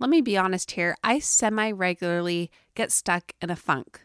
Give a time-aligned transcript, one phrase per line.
[0.00, 0.96] let me be honest here.
[1.04, 4.00] I semi regularly get stuck in a funk.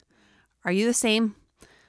[0.65, 1.35] Are you the same?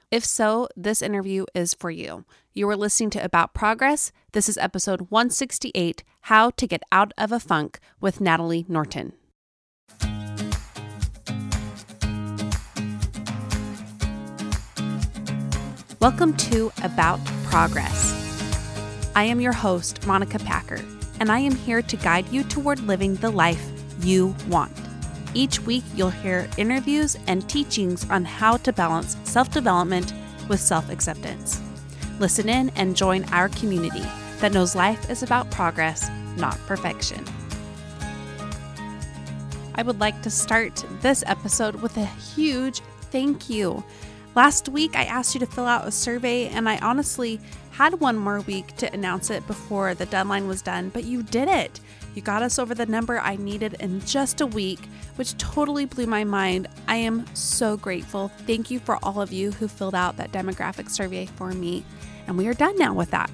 [0.09, 2.23] If so, this interview is for you.
[2.53, 4.13] You are listening to About Progress.
[4.31, 9.11] This is episode 168 How to Get Out of a Funk with Natalie Norton.
[15.99, 18.13] Welcome to About Progress.
[19.17, 20.79] I am your host, Monica Packer,
[21.19, 24.71] and I am here to guide you toward living the life you want.
[25.33, 30.13] Each week, you'll hear interviews and teachings on how to balance self development
[30.47, 31.61] with self acceptance.
[32.19, 34.05] Listen in and join our community
[34.39, 37.23] that knows life is about progress, not perfection.
[39.75, 43.83] I would like to start this episode with a huge thank you.
[44.33, 47.39] Last week, I asked you to fill out a survey, and I honestly
[47.71, 51.47] had one more week to announce it before the deadline was done, but you did
[51.47, 51.79] it.
[52.17, 54.79] You got us over the number I needed in just a week,
[55.17, 56.67] which totally blew my mind.
[56.87, 58.29] I am so grateful.
[58.47, 61.85] Thank you for all of you who filled out that demographic survey for me.
[62.25, 63.29] And we are done now with that.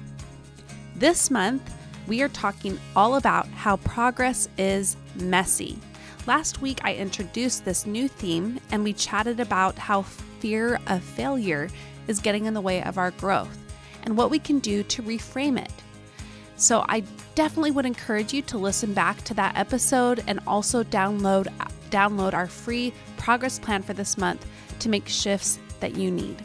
[0.96, 1.62] This month,
[2.06, 5.78] we are talking all about how progress is messy.
[6.26, 11.70] Last week, I introduced this new theme and we chatted about how fear of failure
[12.06, 13.56] is getting in the way of our growth
[14.02, 15.72] and what we can do to reframe it.
[16.56, 17.02] So I
[17.34, 21.48] definitely would encourage you to listen back to that episode and also download
[21.90, 24.44] download our free progress plan for this month
[24.80, 26.42] to make shifts that you need.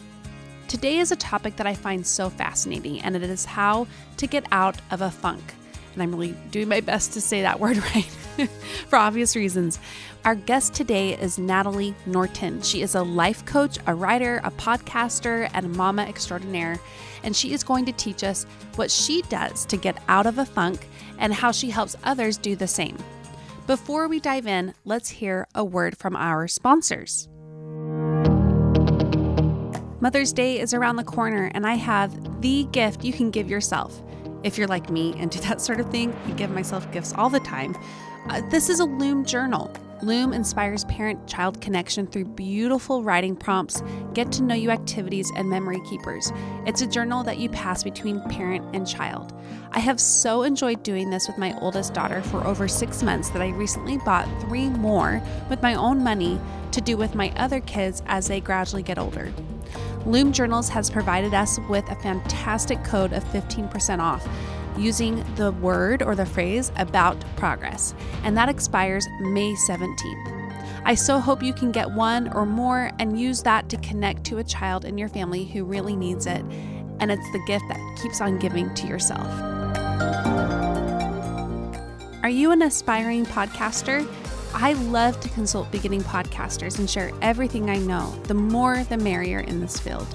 [0.68, 4.46] Today is a topic that I find so fascinating and it is how to get
[4.52, 5.56] out of a funk.
[5.94, 8.19] And I'm really doing my best to say that word right
[8.88, 9.80] for obvious reasons.
[10.26, 12.62] Our guest today is Natalie Norton.
[12.62, 16.80] She is a life coach, a writer, a podcaster, and a mama extraordinaire.
[17.23, 18.45] And she is going to teach us
[18.76, 22.56] what she does to get out of a funk and how she helps others do
[22.56, 22.98] the same.
[23.67, 27.28] Before we dive in, let's hear a word from our sponsors.
[30.02, 34.02] Mother's Day is around the corner, and I have the gift you can give yourself.
[34.44, 37.30] If you're like me and do that sort of thing, I give myself gifts all
[37.30, 37.76] the time.
[38.28, 39.72] Uh, this is a Loom journal.
[40.02, 43.82] Loom inspires parent child connection through beautiful writing prompts,
[44.14, 46.32] get to know you activities, and memory keepers.
[46.66, 49.34] It's a journal that you pass between parent and child.
[49.72, 53.42] I have so enjoyed doing this with my oldest daughter for over six months that
[53.42, 56.40] I recently bought three more with my own money
[56.72, 59.34] to do with my other kids as they gradually get older.
[60.06, 64.26] Loom Journals has provided us with a fantastic code of 15% off
[64.80, 70.82] using the word or the phrase about progress, and that expires May 17th.
[70.86, 74.38] I so hope you can get one or more and use that to connect to
[74.38, 76.44] a child in your family who really needs it,
[77.00, 79.28] and it's the gift that keeps on giving to yourself.
[82.23, 84.08] Are you an aspiring podcaster?
[84.54, 88.12] I love to consult beginning podcasters and share everything I know.
[88.23, 90.08] The more, the merrier in this field.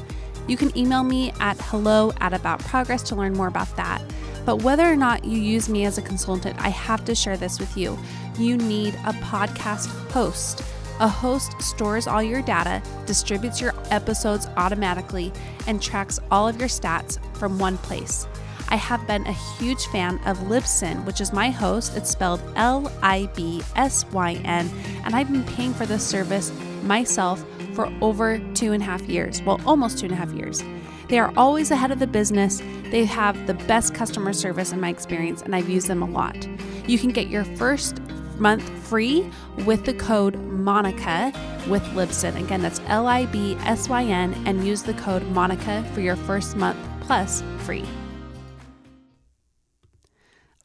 [0.46, 4.02] You can email me at hello at About Progress to learn more about that.
[4.44, 7.58] But whether or not you use me as a consultant, I have to share this
[7.58, 7.98] with you.
[8.38, 10.62] You need a podcast host.
[11.00, 15.32] A host stores all your data, distributes your episodes automatically,
[15.66, 18.28] and tracks all of your stats from one place.
[18.68, 21.96] I have been a huge fan of Libsyn, which is my host.
[21.96, 24.70] It's spelled L I B S Y N,
[25.04, 27.44] and I've been paying for this service myself
[27.74, 29.42] for over two and a half years.
[29.42, 30.62] Well, almost two and a half years.
[31.08, 32.62] They are always ahead of the business.
[32.90, 36.48] They have the best customer service in my experience, and I've used them a lot.
[36.88, 38.00] You can get your first
[38.38, 39.30] month free
[39.64, 41.32] with the code Monica
[41.68, 42.38] with Libsyn.
[42.40, 46.16] Again, that's L I B S Y N, and use the code Monica for your
[46.16, 47.84] first month plus free.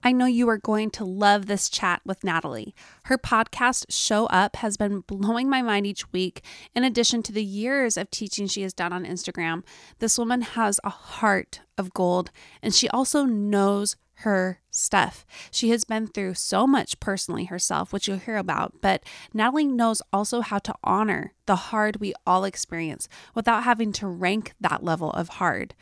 [0.02, 2.74] I know you are going to love this chat with Natalie.
[3.06, 6.42] Her podcast, Show Up, has been blowing my mind each week.
[6.74, 9.64] In addition to the years of teaching she has done on Instagram,
[10.00, 15.26] this woman has a heart of gold and she also knows her stuff.
[15.52, 20.02] She has been through so much personally herself, which you'll hear about, but Natalie knows
[20.14, 25.12] also how to honor the hard we all experience without having to rank that level
[25.12, 25.74] of hard.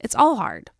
[0.00, 0.70] It's all hard.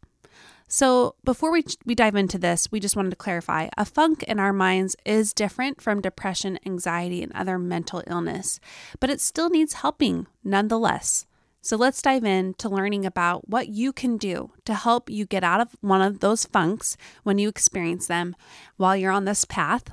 [0.71, 4.39] So, before we, we dive into this, we just wanted to clarify a funk in
[4.39, 8.61] our minds is different from depression, anxiety, and other mental illness,
[9.01, 11.25] but it still needs helping nonetheless.
[11.63, 15.43] So, let's dive in to learning about what you can do to help you get
[15.43, 18.37] out of one of those funks when you experience them
[18.77, 19.85] while you're on this path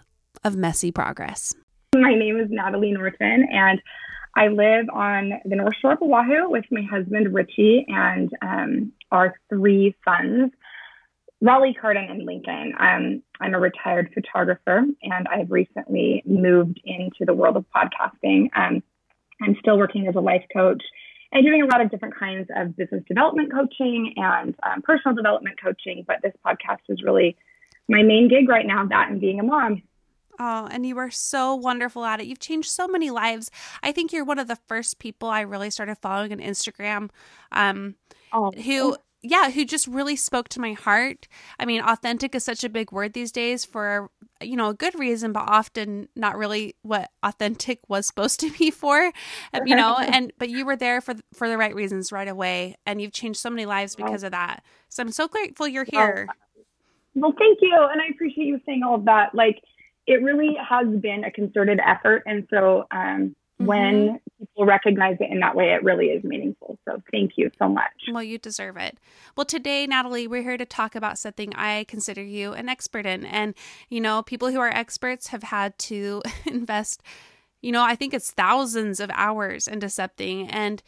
[0.44, 1.56] of messy progress.
[1.96, 3.82] My name is Natalie Norton, and
[4.36, 9.36] I live on the North Shore of Oahu with my husband, Richie, and um, our
[9.50, 10.52] three sons
[11.46, 12.74] Raleigh, Cardin, and Lincoln.
[12.80, 18.50] Um, I'm a retired photographer, and I've recently moved into the world of podcasting.
[18.56, 18.82] Um,
[19.44, 20.82] I'm still working as a life coach
[21.32, 25.62] and doing a lot of different kinds of business development coaching and um, personal development
[25.62, 26.04] coaching.
[26.08, 27.38] But this podcast is really
[27.88, 29.84] my main gig right now, that and being a mom.
[30.40, 32.26] Oh, and you are so wonderful at it.
[32.26, 33.52] You've changed so many lives.
[33.84, 37.12] I think you're one of the first people I really started following on Instagram.
[37.52, 37.96] Um,
[38.34, 38.98] oh, who
[39.30, 41.28] yeah, who just really spoke to my heart.
[41.60, 44.10] I mean, authentic is such a big word these days for,
[44.42, 48.72] you know, a good reason, but often not really what authentic was supposed to be
[48.72, 49.12] for,
[49.54, 52.76] um, you know, and, but you were there for, for the right reasons right away.
[52.86, 54.64] And you've changed so many lives because of that.
[54.90, 56.28] So I'm so grateful you're here.
[57.16, 57.76] Well, thank you.
[57.92, 59.34] And I appreciate you saying all of that.
[59.34, 59.62] Like,
[60.06, 62.24] it really has been a concerted effort.
[62.26, 63.68] And so, um, Mm-hmm.
[63.68, 66.78] when people recognize it in that way, it really is meaningful.
[66.86, 67.92] So thank you so much.
[68.12, 68.98] Well, you deserve it.
[69.36, 73.26] Well, today, Natalie, we're here to talk about something I consider you an expert in.
[73.26, 73.54] And,
[73.90, 77.02] you know, people who are experts have had to invest,
[77.62, 80.50] you know, I think it's thousands of hours into something.
[80.50, 80.82] And,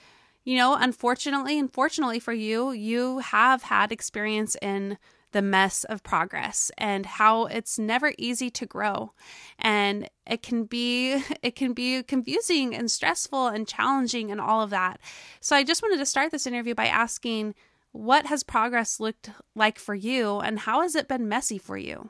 [0.44, 4.98] you know, unfortunately, unfortunately for you, you have had experience in
[5.32, 9.12] the mess of progress and how it's never easy to grow.
[9.60, 14.70] And it can be it can be confusing and stressful and challenging and all of
[14.72, 15.00] that.
[15.40, 17.56] So i just wanted to start this interview by asking
[17.92, 22.10] what has progress looked like for you and how has it been messy for you?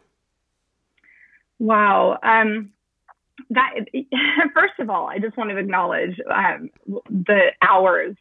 [1.59, 2.19] Wow.
[2.23, 2.73] Um
[3.51, 3.69] that
[4.53, 6.69] first of all i just want to acknowledge um,
[7.07, 8.15] the hours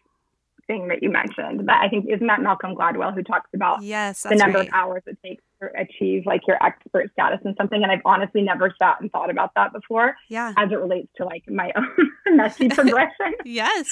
[0.66, 1.68] thing that you mentioned.
[1.68, 4.68] That I think isn't that Malcolm Gladwell who talks about yes, the number right.
[4.68, 7.82] of hours it takes to achieve like your expert status in something.
[7.82, 10.16] And I've honestly never sat and thought about that before.
[10.28, 10.52] Yeah.
[10.56, 13.34] As it relates to like my own messy progression.
[13.44, 13.90] yes.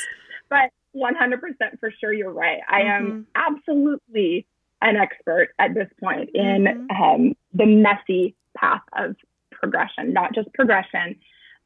[0.49, 1.41] But 100%
[1.81, 2.61] for sure, you're right.
[2.69, 3.07] I mm-hmm.
[3.07, 4.47] am absolutely
[4.83, 7.03] an expert at this point in mm-hmm.
[7.03, 9.17] um, the messy path of
[9.51, 11.17] progression, not just progression,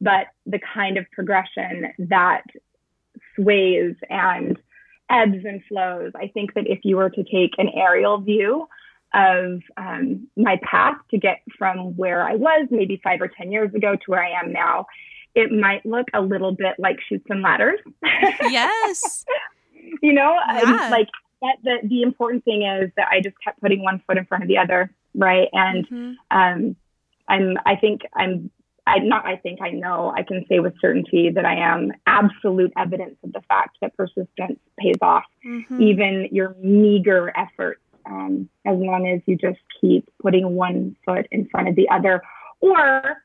[0.01, 2.43] but the kind of progression that
[3.35, 4.57] sways and
[5.09, 6.11] ebbs and flows.
[6.15, 8.67] I think that if you were to take an aerial view
[9.13, 13.73] of um, my path to get from where I was maybe five or 10 years
[13.73, 14.85] ago to where I am now,
[15.35, 17.79] it might look a little bit like Chutes and Ladders.
[18.41, 19.25] Yes.
[20.01, 20.89] you know, yeah.
[20.91, 21.07] like
[21.41, 24.43] that, the, the important thing is that I just kept putting one foot in front
[24.43, 24.93] of the other.
[25.15, 25.47] Right.
[25.53, 26.37] And mm-hmm.
[26.37, 26.75] um,
[27.27, 28.51] I'm, I think I'm
[28.89, 32.73] I not I think I know I can say with certainty that I am absolute
[32.77, 35.81] evidence of the fact that persistence pays off, mm-hmm.
[35.81, 41.47] even your meager efforts, um, as long as you just keep putting one foot in
[41.49, 42.21] front of the other.
[42.61, 43.21] Or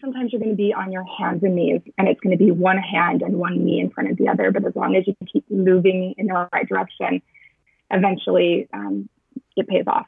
[0.00, 2.50] sometimes you're going to be on your hands and knees, and it's going to be
[2.50, 4.50] one hand and one knee in front of the other.
[4.50, 7.20] But as long as you keep moving in the right direction,
[7.90, 9.08] eventually um,
[9.56, 10.06] it pays off.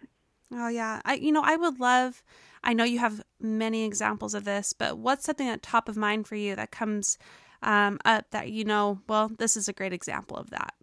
[0.53, 2.23] Oh yeah, I you know I would love
[2.65, 6.27] I know you have many examples of this, but what's something at top of mind
[6.27, 7.19] for you that comes
[7.63, 10.75] um, up that you know, well, this is a great example of that?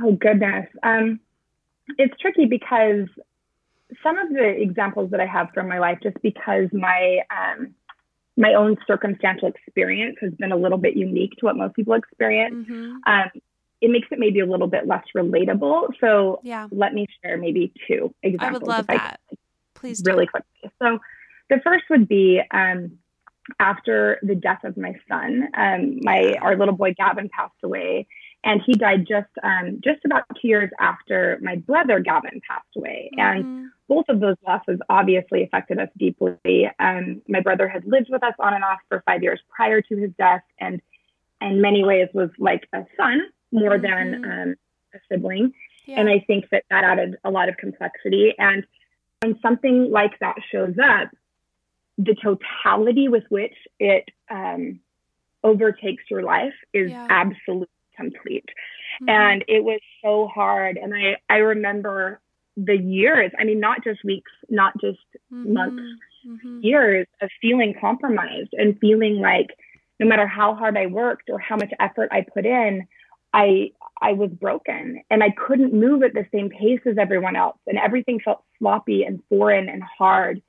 [0.00, 0.66] Oh, goodness.
[0.82, 1.20] Um,
[1.96, 3.08] it's tricky because
[4.02, 7.74] some of the examples that I have from my life, just because my um,
[8.36, 12.54] my own circumstantial experience has been a little bit unique to what most people experience.
[12.54, 12.96] Mm-hmm.
[13.06, 13.30] Um,
[13.80, 15.92] it makes it maybe a little bit less relatable.
[16.00, 16.68] So yeah.
[16.70, 18.48] let me share maybe two examples.
[18.48, 19.20] I would love that.
[19.74, 20.70] Please really quickly.
[20.82, 20.98] So
[21.48, 22.98] the first would be um,
[23.60, 25.48] after the death of my son.
[25.54, 28.08] Um, my our little boy Gavin passed away,
[28.44, 33.10] and he died just um, just about two years after my brother Gavin passed away.
[33.16, 33.20] Mm-hmm.
[33.20, 36.68] And both of those losses obviously affected us deeply.
[36.80, 39.96] Um, my brother had lived with us on and off for five years prior to
[39.96, 40.82] his death, and
[41.40, 43.20] in many ways was like a son
[43.52, 44.22] more mm-hmm.
[44.22, 44.54] than um,
[44.94, 45.52] a sibling.
[45.86, 46.00] Yeah.
[46.00, 48.34] And I think that that added a lot of complexity.
[48.38, 48.64] And
[49.20, 51.10] when something like that shows up,
[51.96, 54.80] the totality with which it um,
[55.42, 57.06] overtakes your life is yeah.
[57.10, 58.44] absolutely complete.
[59.02, 59.08] Mm-hmm.
[59.08, 60.76] And it was so hard.
[60.76, 62.20] And I, I remember
[62.56, 64.98] the years, I mean, not just weeks, not just
[65.32, 65.52] mm-hmm.
[65.52, 65.82] months,
[66.26, 66.60] mm-hmm.
[66.60, 69.48] years of feeling compromised and feeling like
[70.00, 72.86] no matter how hard I worked or how much effort I put in,
[73.32, 77.58] I I was broken and I couldn't move at the same pace as everyone else
[77.66, 80.42] and everything felt sloppy and foreign and hard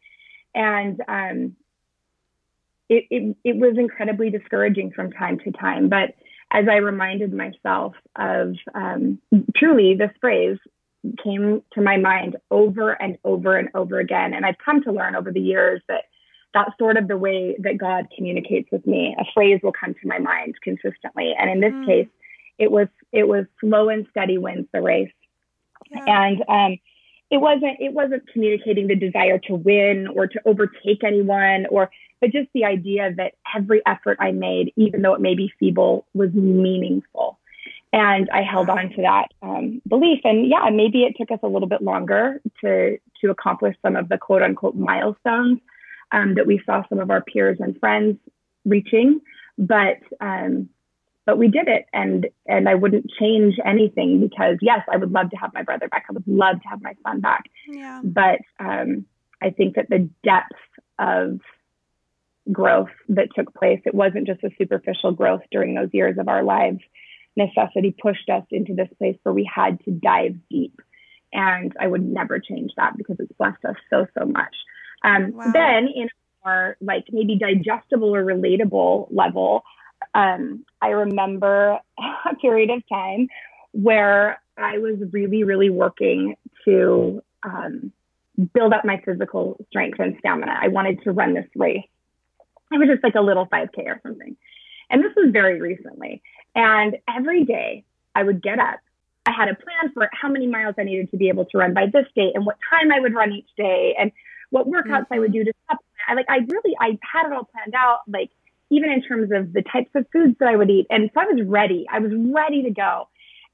[0.55, 1.55] and um,
[2.87, 6.15] it, it it was incredibly discouraging from time to time but
[6.51, 9.19] as I reminded myself of um,
[9.55, 10.57] truly this phrase
[11.23, 15.15] came to my mind over and over and over again and I've come to learn
[15.15, 16.05] over the years that
[16.53, 19.15] that's sort of the way that God communicates with me.
[19.19, 21.35] A phrase will come to my mind consistently.
[21.37, 21.85] And in this mm.
[21.85, 22.07] case,
[22.59, 25.11] it was it was slow and steady wins the race.
[25.89, 26.03] Yeah.
[26.07, 26.77] And um,
[27.31, 31.89] it wasn't it wasn't communicating the desire to win or to overtake anyone or
[32.21, 36.05] but just the idea that every effort I made, even though it may be feeble,
[36.13, 37.39] was meaningful.
[37.93, 40.19] And I held on to that um, belief.
[40.25, 44.09] And yeah, maybe it took us a little bit longer to to accomplish some of
[44.09, 45.59] the quote unquote milestones
[46.11, 48.17] um, that we saw some of our peers and friends
[48.65, 49.21] reaching,
[49.57, 50.69] but um,
[51.29, 55.29] but we did it, and and I wouldn't change anything because yes, I would love
[55.29, 56.05] to have my brother back.
[56.09, 57.43] I would love to have my son back.
[57.67, 58.01] Yeah.
[58.03, 59.05] But um,
[59.39, 60.57] I think that the depth
[60.97, 61.39] of
[62.51, 66.41] growth that took place, it wasn't just a superficial growth during those years of our
[66.41, 66.79] lives.
[67.37, 70.81] Necessity pushed us into this place where we had to dive deep.
[71.31, 74.55] And I would never change that because it's blessed us so, so much.
[75.05, 75.51] Um, wow.
[75.53, 79.61] Then, in a more like maybe digestible or relatable level,
[80.13, 83.27] um, I remember a period of time
[83.71, 86.35] where I was really, really working
[86.65, 87.91] to um,
[88.53, 90.57] build up my physical strength and stamina.
[90.59, 91.85] I wanted to run this race.
[92.71, 94.35] It was just like a little 5K or something.
[94.89, 96.21] And this was very recently.
[96.55, 97.83] And every day
[98.15, 98.79] I would get up.
[99.25, 101.73] I had a plan for how many miles I needed to be able to run
[101.73, 104.11] by this date and what time I would run each day and
[104.49, 105.13] what workouts mm-hmm.
[105.13, 105.43] I would mm-hmm.
[105.43, 105.85] do to supplement.
[106.07, 108.31] I like I really I had it all planned out, like
[108.69, 110.87] even in terms of the types of foods that I would eat.
[110.89, 111.85] And so I was ready.
[111.91, 113.07] I was ready to go.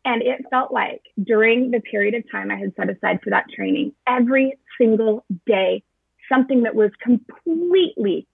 [0.03, 3.45] And it felt like during the period of time I had set aside for that
[3.49, 5.83] training, every single day,
[6.29, 8.27] something that was completely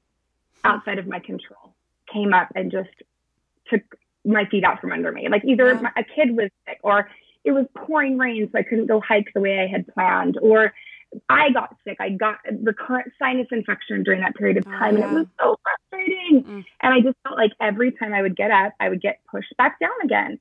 [0.64, 1.74] outside of my control
[2.12, 2.90] came up and just
[3.70, 3.82] took
[4.26, 5.30] my feet out from under me.
[5.30, 5.90] Like either yeah.
[5.96, 7.10] a kid was sick or
[7.44, 10.74] it was pouring rain, so I couldn't go hike the way I had planned, or
[11.30, 11.98] I got sick.
[12.00, 15.08] I got recurrent sinus infection during that period of time, oh, yeah.
[15.08, 16.44] and it was so frustrating.
[16.44, 16.66] Mm.
[16.82, 19.56] And I just felt like every time I would get up, I would get pushed
[19.58, 20.40] back down again.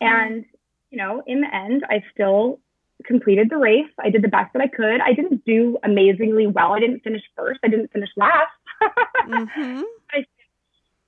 [0.00, 0.06] Mm.
[0.06, 0.44] And
[0.90, 2.60] you know, in the end, I still
[3.04, 3.90] completed the race.
[3.98, 5.00] I did the best that I could.
[5.00, 6.72] I didn't do amazingly well.
[6.72, 7.60] I didn't finish first.
[7.64, 8.52] I didn't finish last.
[9.26, 9.82] mm-hmm.
[10.10, 10.24] I,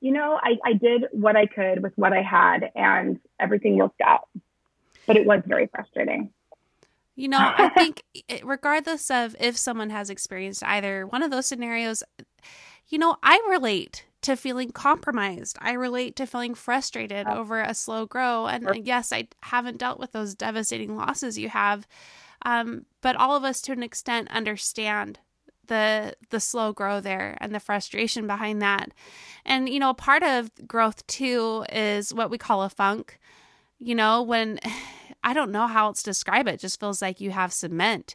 [0.00, 4.00] you know, I, I did what I could with what I had, and everything worked
[4.00, 4.28] out.
[5.06, 6.30] But it was very frustrating.
[7.16, 8.02] You know, I think
[8.44, 12.02] regardless of if someone has experienced either one of those scenarios,
[12.88, 15.58] you know, I relate to feeling compromised.
[15.60, 18.46] I relate to feeling frustrated over a slow grow.
[18.46, 21.86] And yes, I haven't dealt with those devastating losses you have.
[22.44, 25.18] Um, but all of us to an extent understand
[25.66, 28.92] the the slow grow there and the frustration behind that.
[29.44, 33.18] And you know, part of growth too is what we call a funk.
[33.78, 34.58] You know, when
[35.24, 38.14] I don't know how else to describe it, it just feels like you have cement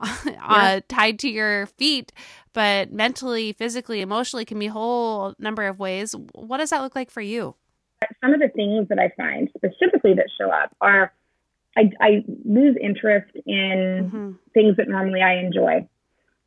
[0.00, 2.12] uh, tied to your feet,
[2.52, 6.14] but mentally, physically, emotionally can be a whole number of ways.
[6.32, 7.56] What does that look like for you?
[8.22, 11.12] Some of the things that I find specifically that show up are
[11.76, 14.30] I, I lose interest in mm-hmm.
[14.54, 15.86] things that normally I enjoy.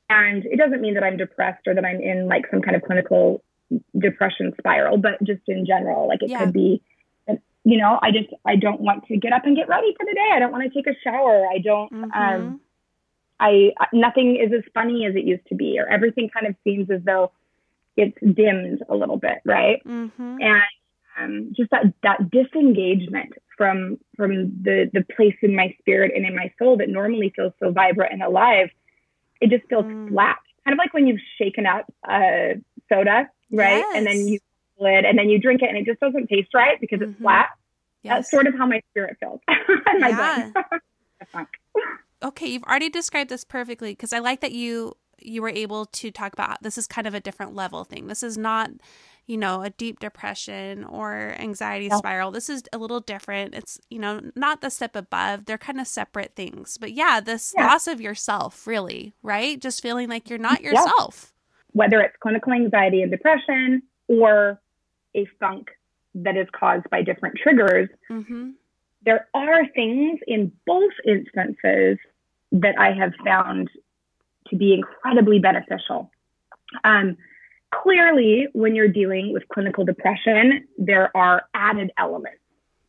[0.10, 2.84] And it doesn't mean that I'm depressed or that I'm in like some kind of
[2.84, 3.44] clinical
[3.98, 6.40] depression spiral, but just in general, like it yeah.
[6.40, 6.82] could be,
[7.64, 10.14] you know, I just, I don't want to get up and get ready for the
[10.14, 10.30] day.
[10.34, 11.48] I don't want to take a shower.
[11.48, 12.12] I don't, mm-hmm.
[12.12, 12.62] um,
[13.40, 16.90] I, nothing is as funny as it used to be, or everything kind of seems
[16.90, 17.32] as though
[17.96, 19.82] it's dimmed a little bit, right?
[19.86, 20.38] Mm-hmm.
[20.42, 20.64] And
[21.20, 26.36] um, just that that disengagement from from the the place in my spirit and in
[26.36, 28.70] my soul that normally feels so vibrant and alive
[29.44, 30.10] it just feels mm.
[30.10, 30.38] flat.
[30.64, 33.78] Kind of like when you've shaken up a soda, right?
[33.80, 33.94] Yes.
[33.96, 34.40] And then you
[34.80, 37.12] it and then you drink it and it just doesn't taste right because mm-hmm.
[37.12, 37.50] it's flat.
[38.04, 38.14] Yes.
[38.14, 39.40] That's sort of how my spirit feels.
[40.00, 41.44] my yeah.
[42.24, 46.12] okay, you've already described this perfectly because I like that you you were able to
[46.12, 48.08] talk about this is kind of a different level thing.
[48.08, 48.72] This is not
[49.26, 52.32] you know, a deep depression or anxiety spiral.
[52.32, 53.56] This is a little different.
[53.56, 55.46] It's, you know, not the step above.
[55.46, 56.78] They're kind of separate things.
[56.78, 57.68] But yeah, this yeah.
[57.68, 59.60] loss of yourself, really, right?
[59.60, 61.32] Just feeling like you're not yourself.
[61.32, 61.40] Yeah.
[61.72, 63.82] Whether it's clinical anxiety and depression
[64.20, 64.62] or
[65.16, 65.70] a funk
[66.16, 68.52] that is caused by different triggers, mm-hmm.
[69.06, 71.98] there are things in both instances
[72.52, 73.70] that I have found
[74.50, 76.12] to be incredibly beneficial.
[76.84, 77.18] Um,
[77.74, 82.40] clearly, when you're dealing with clinical depression, there are added elements.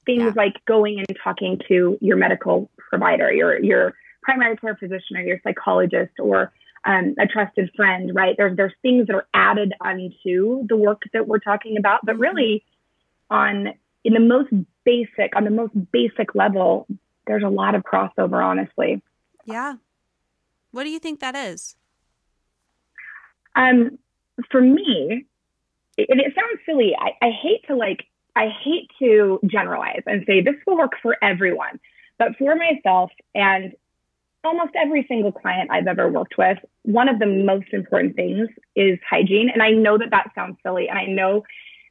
[0.07, 0.33] Things yeah.
[0.37, 5.41] like going and talking to your medical provider, your your primary care physician, or your
[5.43, 6.53] psychologist, or
[6.85, 8.13] um, a trusted friend.
[8.15, 8.35] Right?
[8.37, 12.23] There's there's things that are added onto the work that we're talking about, but mm-hmm.
[12.23, 12.65] really,
[13.31, 13.75] on
[14.05, 14.53] in the most
[14.85, 16.87] basic, on the most basic level,
[17.27, 18.45] there's a lot of crossover.
[18.45, 19.03] Honestly.
[19.45, 19.77] Yeah.
[20.73, 21.77] What do you think that is?
[23.55, 23.99] Um,
[24.51, 25.25] for me,
[25.97, 30.41] and it sounds silly, I, I hate to like, I hate to generalize and say
[30.41, 31.79] this will work for everyone.
[32.19, 33.75] But for myself, and
[34.45, 38.99] almost every single client I've ever worked with, one of the most important things is
[39.09, 39.51] hygiene.
[39.53, 40.89] And I know that that sounds silly.
[40.89, 41.45] And I know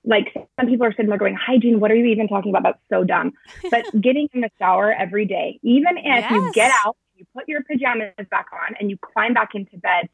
[0.05, 2.63] like some people are sitting there going, hygiene, what are you even talking about?
[2.63, 3.33] That's so dumb.
[3.71, 6.31] But getting in the shower every day, even if yes.
[6.31, 10.09] you get out, you put your pajamas back on and you climb back into bed,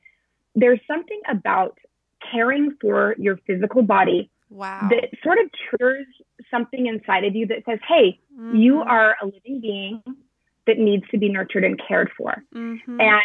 [0.56, 1.78] there's something about
[2.32, 4.88] caring for your physical body wow.
[4.90, 6.06] that sort of triggers
[6.52, 8.56] something inside of you that says, hey, mm-hmm.
[8.56, 10.04] you are a living being
[10.70, 12.44] that needs to be nurtured and cared for.
[12.56, 13.02] Mm-hmm.
[13.02, 13.22] And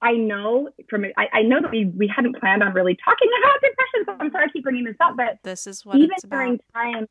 [0.00, 3.60] I know from I, I, know that we we hadn't planned on really talking about
[3.60, 6.24] depression, so I'm sorry I keep bringing this up, but this is what even it's
[6.24, 6.36] about.
[6.36, 7.08] during times,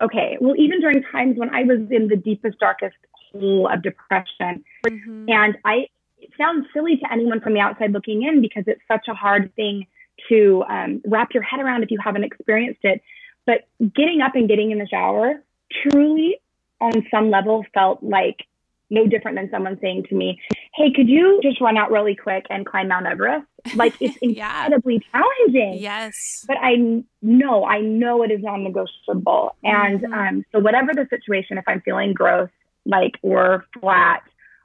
[0.00, 2.96] okay, well, even during times when I was in the deepest, darkest
[3.32, 5.28] hole of depression, mm-hmm.
[5.28, 9.06] and I it sounds silly to anyone from the outside looking in because it's such
[9.08, 9.86] a hard thing
[10.28, 13.02] to um, wrap your head around if you haven't experienced it.
[13.46, 15.42] But getting up and getting in the shower
[15.82, 16.40] truly,
[16.80, 18.46] on some level, felt like
[18.90, 20.40] no different than someone saying to me,
[20.74, 23.46] Hey, could you just run out really quick and climb Mount Everest?
[23.74, 24.64] Like it's yeah.
[24.64, 25.78] incredibly challenging.
[25.82, 26.44] Yes.
[26.46, 29.56] But I know, I know it is non negotiable.
[29.62, 30.12] And mm-hmm.
[30.12, 32.50] um, so, whatever the situation, if I'm feeling gross,
[32.84, 34.22] like, or flat,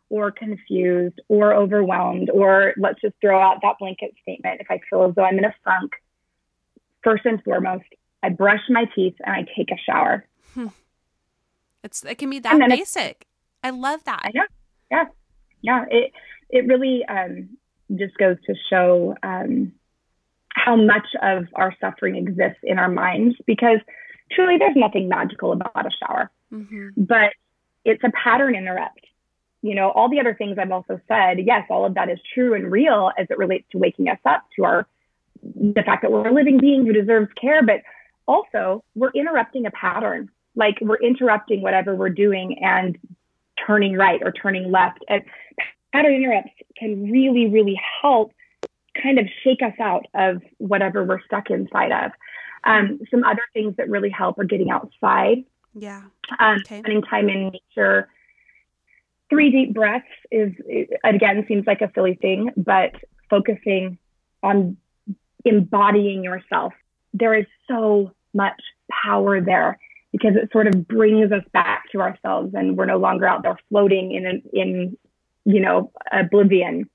[0.10, 5.06] or confused, or overwhelmed, or let's just throw out that blanket statement, if I feel
[5.06, 5.94] as though I'm in a funk,
[7.04, 7.86] first and foremost,
[8.22, 10.26] I brush my teeth and I take a shower.
[10.54, 10.68] Hmm.
[11.84, 13.28] It's it can be that basic.
[13.64, 14.32] I love that.
[14.34, 14.44] Yeah,
[14.92, 15.06] yeah,
[15.62, 15.86] yeah.
[15.90, 16.12] It
[16.50, 17.50] it really um,
[17.96, 19.74] just goes to show um,
[20.50, 23.80] how much of our suffering exists in our minds because
[24.32, 26.90] truly there's nothing magical about a shower, mm-hmm.
[26.98, 27.34] but
[27.86, 29.00] it's a pattern interrupt.
[29.62, 32.54] You know, all the other things I've also said, yes, all of that is true
[32.54, 34.88] and real as it relates to waking us up to our
[35.44, 37.82] the fact that we're a living being who deserves care, but
[38.28, 40.30] also we're interrupting a pattern.
[40.56, 42.98] Like we're interrupting whatever we're doing and
[43.66, 45.00] turning right or turning left.
[45.08, 45.24] And
[45.92, 48.32] pattern interrupts can really, really help
[49.02, 52.12] kind of shake us out of whatever we're stuck inside of.
[52.66, 55.44] Um, some other things that really help are getting outside.
[55.74, 56.04] Yeah.
[56.40, 56.80] Um, okay.
[56.80, 58.10] Spending time in nature.
[59.30, 60.54] Three deep breaths is,
[61.04, 62.92] again, seems like a silly thing, but
[63.30, 63.98] focusing
[64.44, 64.78] on
[65.44, 66.74] embodying yourself.
[67.14, 68.62] There is so much
[68.92, 69.80] power there
[70.14, 73.58] because it sort of brings us back to ourselves and we're no longer out there
[73.68, 74.98] floating in in
[75.44, 76.90] you know oblivion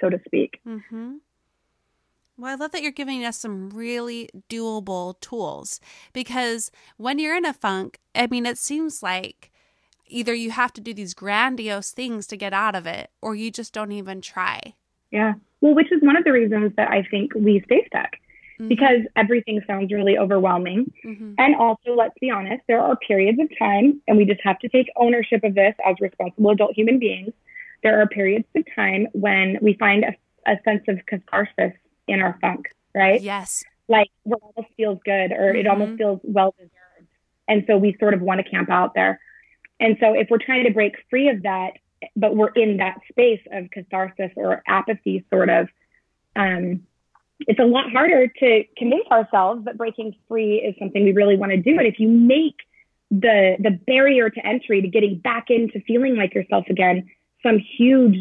[0.00, 0.60] so to speak.
[0.66, 1.16] Mm-hmm.
[2.38, 5.78] well i love that you're giving us some really doable tools
[6.14, 9.50] because when you're in a funk i mean it seems like
[10.06, 13.50] either you have to do these grandiose things to get out of it or you
[13.50, 14.74] just don't even try.
[15.10, 15.34] Yeah.
[15.62, 18.16] Well which is one of the reasons that i think we stay stuck
[18.58, 18.68] mm-hmm.
[18.68, 20.92] because everything sounds really overwhelming.
[21.04, 21.34] Mm-hmm.
[21.38, 24.68] And also, let's be honest, there are periods of time, and we just have to
[24.68, 27.32] take ownership of this as responsible adult human beings.
[27.82, 30.14] There are periods of time when we find a,
[30.50, 31.72] a sense of catharsis
[32.06, 33.20] in our funk, right?
[33.20, 33.64] Yes.
[33.88, 35.56] Like it almost feels good or mm-hmm.
[35.56, 37.08] it almost feels well deserved.
[37.48, 39.20] And so we sort of want to camp out there.
[39.80, 41.72] And so if we're trying to break free of that,
[42.14, 45.68] but we're in that space of catharsis or apathy, sort of,
[46.36, 46.86] um,
[47.46, 51.52] it's a lot harder to convince ourselves that breaking free is something we really want
[51.52, 51.78] to do.
[51.78, 52.56] And if you make
[53.10, 57.10] the the barrier to entry to getting back into feeling like yourself again
[57.42, 58.16] some huge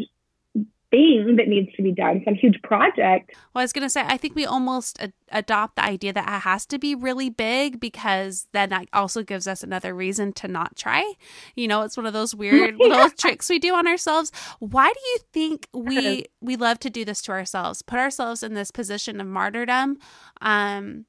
[0.92, 3.32] thing that needs to be done, some huge project.
[3.54, 6.28] Well, I was going to say, I think we almost ad- adopt the idea that
[6.28, 10.48] it has to be really big because then that also gives us another reason to
[10.48, 11.14] not try.
[11.56, 12.88] You know, it's one of those weird yeah.
[12.88, 14.32] little tricks we do on ourselves.
[14.60, 17.82] Why do you think we we love to do this to ourselves?
[17.82, 19.98] Put ourselves in this position of martyrdom
[20.42, 21.06] um,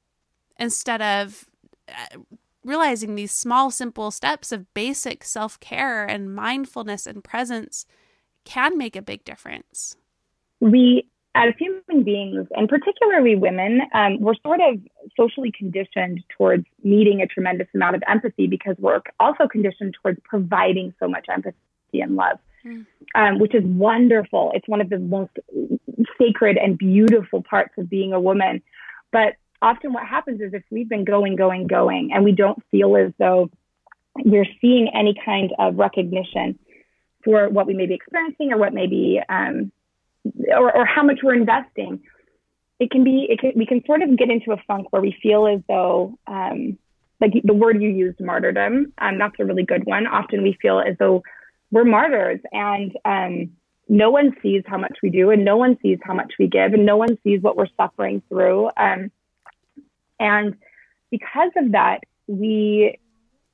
[0.59, 1.47] instead of
[1.89, 2.19] uh,
[2.65, 7.85] realizing these small simple steps of basic self-care and mindfulness and presence
[8.45, 9.97] can make a big difference.
[10.61, 14.81] We, as human beings, and particularly women, um, we're sort of
[15.17, 20.95] socially conditioned towards needing a tremendous amount of empathy because we're also conditioned towards providing
[21.01, 21.55] so much empathy
[21.95, 22.39] and love.
[22.65, 22.87] Mm.
[23.17, 24.53] Um, which is wonderful.
[24.55, 25.33] It's one of the most
[26.17, 28.63] sacred and beautiful parts of being a woman.
[29.11, 32.97] But often what happens is if we've been going, going, going, and we don't feel
[32.97, 33.51] as though
[34.25, 36.59] we're seeing any kind of recognition
[37.25, 39.73] for what we may be experiencing or what may be, um,
[40.49, 42.01] or, or how much we're investing.
[42.79, 45.17] It can be, it can, we can sort of get into a funk where we
[45.23, 46.79] feel as though, um,
[47.21, 50.07] like the word you used, martyrdom, um, that's a really good one.
[50.07, 51.23] Often we feel as though
[51.71, 53.53] we're martyrs and um,
[53.89, 56.73] no one sees how much we do and no one sees how much we give
[56.73, 58.71] and no one sees what we're suffering through.
[58.77, 59.11] Um,
[60.19, 60.57] and
[61.11, 62.99] because of that, we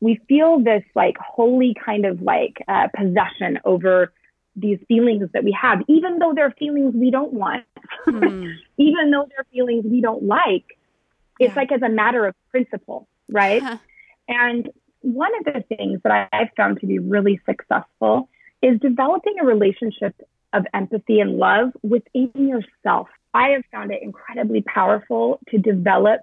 [0.01, 4.13] we feel this like holy kind of like uh, possession over
[4.55, 7.65] these feelings that we have, even though they're feelings we don't want,
[8.07, 8.55] mm.
[8.77, 10.65] even though they're feelings we don't like.
[11.39, 11.61] It's yeah.
[11.61, 13.63] like as a matter of principle, right?
[14.29, 14.69] and
[15.01, 18.29] one of the things that I've found to be really successful
[18.63, 20.15] is developing a relationship
[20.53, 23.09] of empathy and love within yourself.
[23.35, 26.21] I have found it incredibly powerful to develop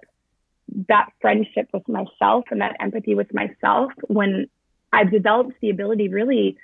[0.88, 4.48] that friendship with myself and that empathy with myself when
[4.92, 6.56] I've developed the ability really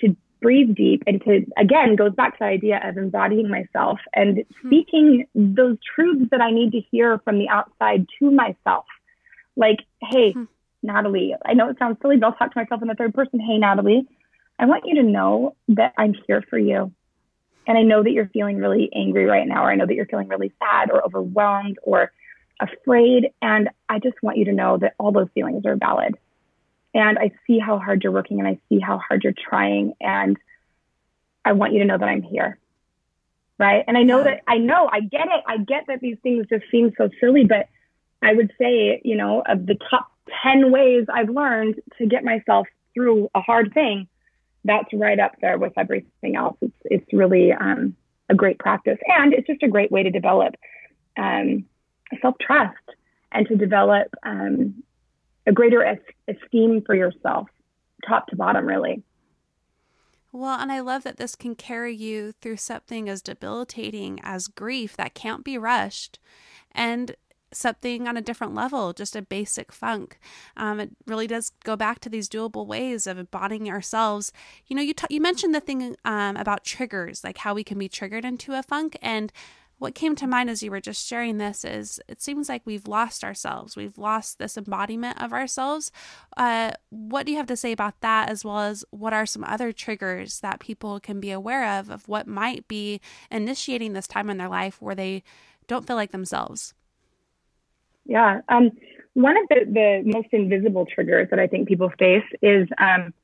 [0.00, 4.38] to breathe deep and to again goes back to the idea of embodying myself and
[4.38, 4.68] mm-hmm.
[4.68, 8.84] speaking those truths that I need to hear from the outside to myself.
[9.56, 10.44] Like, hey, mm-hmm.
[10.82, 13.40] Natalie, I know it sounds silly, but I'll talk to myself in the third person.
[13.40, 14.06] Hey, Natalie,
[14.58, 16.92] I want you to know that I'm here for you.
[17.66, 20.04] And I know that you're feeling really angry right now, or I know that you're
[20.04, 22.12] feeling really sad or overwhelmed or
[22.60, 23.30] afraid.
[23.42, 26.16] And I just want you to know that all those feelings are valid.
[26.94, 29.94] And I see how hard you're working and I see how hard you're trying.
[30.00, 30.36] And
[31.44, 32.58] I want you to know that I'm here.
[33.58, 33.84] Right.
[33.86, 35.44] And I know that I know, I get it.
[35.46, 37.68] I get that these things just seem so silly, but
[38.20, 40.10] I would say, you know, of the top
[40.42, 44.08] 10 ways I've learned to get myself through a hard thing,
[44.64, 46.56] that's right up there with everything else.
[46.62, 47.96] It's, it's really um,
[48.28, 48.98] a great practice.
[49.06, 50.54] And it's just a great way to develop
[51.16, 51.66] um,
[52.20, 52.76] self trust
[53.32, 54.82] and to develop um,
[55.46, 57.48] a greater es- esteem for yourself,
[58.06, 59.02] top to bottom, really.
[60.32, 64.96] Well, and I love that this can carry you through something as debilitating as grief
[64.96, 66.18] that can't be rushed.
[66.72, 67.14] And
[67.56, 70.18] something on a different level, just a basic funk.
[70.56, 74.32] Um, it really does go back to these doable ways of embodying ourselves.
[74.66, 77.78] You know, you t- you mentioned the thing um, about triggers, like how we can
[77.78, 79.32] be triggered into a funk, and
[79.78, 82.86] what came to mind as you were just sharing this is it seems like we've
[82.86, 83.76] lost ourselves.
[83.76, 85.90] We've lost this embodiment of ourselves.
[86.36, 89.44] Uh, what do you have to say about that, as well as what are some
[89.44, 94.30] other triggers that people can be aware of, of what might be initiating this time
[94.30, 95.22] in their life where they
[95.66, 96.74] don't feel like themselves?
[98.06, 98.42] Yeah.
[98.48, 98.70] Um,
[99.14, 103.14] one of the, the most invisible triggers that I think people face is um,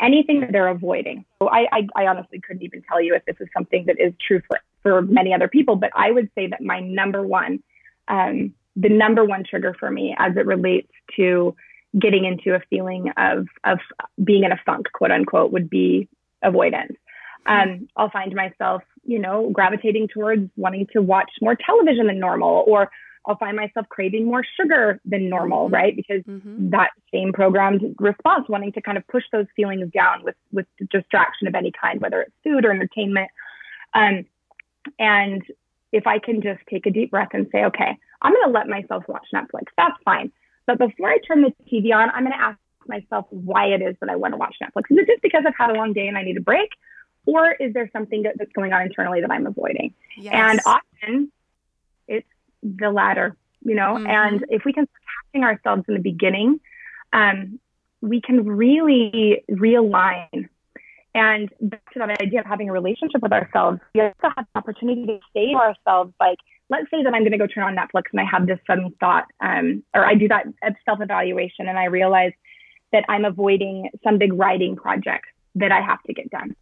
[0.00, 1.24] anything that they're avoiding.
[1.40, 4.12] So I, I, I honestly couldn't even tell you if this is something that is
[4.26, 7.62] true for for many other people, but I would say that my number one,
[8.08, 11.54] um, the number one trigger for me as it relates to
[11.98, 13.78] getting into a feeling of of
[14.22, 16.08] being in a funk, quote unquote, would be
[16.42, 16.96] avoidance.
[17.46, 22.64] Um, I'll find myself, you know, gravitating towards wanting to watch more television than normal,
[22.66, 22.90] or
[23.26, 25.74] I'll find myself craving more sugar than normal, mm-hmm.
[25.74, 25.96] right?
[25.96, 26.70] Because mm-hmm.
[26.70, 31.48] that same programmed response, wanting to kind of push those feelings down with with distraction
[31.48, 33.30] of any kind, whether it's food or entertainment.
[33.94, 34.24] Um,
[34.98, 35.42] and
[35.92, 38.68] if I can just take a deep breath and say, okay, I'm going to let
[38.68, 40.30] myself watch Netflix, that's fine.
[40.66, 43.96] But before I turn the TV on, I'm going to ask myself why it is
[44.00, 44.90] that I want to watch Netflix.
[44.90, 46.70] Is it just because I've had a long day and I need a break?
[47.26, 49.94] Or is there something that's going on internally that I'm avoiding?
[50.16, 50.34] Yes.
[50.34, 51.32] And often
[52.08, 52.26] it's
[52.62, 53.94] the latter, you know?
[53.94, 54.06] Mm-hmm.
[54.06, 54.88] And if we can
[55.32, 56.60] start ourselves in the beginning,
[57.12, 57.58] um,
[58.00, 60.48] we can really realign
[61.14, 64.58] and back to that idea of having a relationship with ourselves, we also have the
[64.58, 67.76] opportunity to say to ourselves, like, let's say that I'm going to go turn on
[67.76, 70.46] Netflix and I have this sudden thought, um, or I do that
[70.84, 72.32] self evaluation and I realize
[72.92, 76.54] that I'm avoiding some big writing project that I have to get done.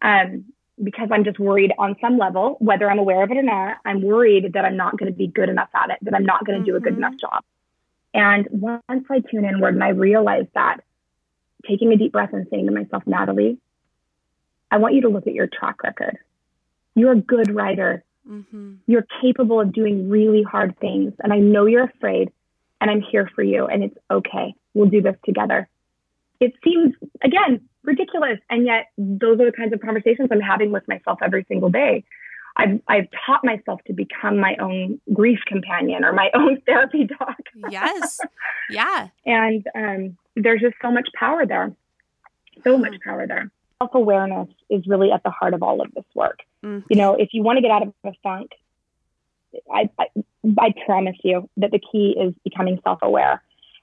[0.00, 0.46] Um,
[0.82, 4.02] because I'm just worried on some level, whether I'm aware of it or not, I'm
[4.02, 6.58] worried that I'm not going to be good enough at it, that I'm not going
[6.58, 6.72] to mm-hmm.
[6.72, 7.04] do a good mm-hmm.
[7.04, 7.44] enough job.
[8.14, 10.78] And once I tune inward and I realize that,
[11.68, 13.58] taking a deep breath and saying to myself, Natalie,
[14.72, 16.16] I want you to look at your track record.
[16.94, 18.02] You're a good writer.
[18.26, 18.76] Mm-hmm.
[18.86, 21.12] You're capable of doing really hard things.
[21.22, 22.32] And I know you're afraid,
[22.80, 24.54] and I'm here for you, and it's okay.
[24.72, 25.68] We'll do this together.
[26.40, 28.38] It seems, again, ridiculous.
[28.48, 32.02] And yet, those are the kinds of conversations I'm having with myself every single day.
[32.56, 37.36] I've, I've taught myself to become my own grief companion or my own therapy dog.
[37.70, 38.18] yes.
[38.70, 39.08] Yeah.
[39.26, 41.74] and um, there's just so much power there.
[42.64, 43.50] So much power there
[43.82, 46.40] self awareness is really at the heart of all of this work.
[46.64, 46.86] Mm-hmm.
[46.90, 48.52] You know, if you want to get out of a funk,
[49.72, 50.06] I, I,
[50.58, 53.42] I promise you that the key is becoming self aware.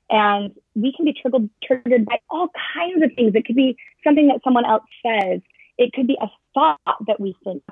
[0.10, 3.34] And we can be triggered, triggered by all kinds of things.
[3.36, 5.42] It could be something that someone else says.
[5.78, 7.64] It could be a thought that we think.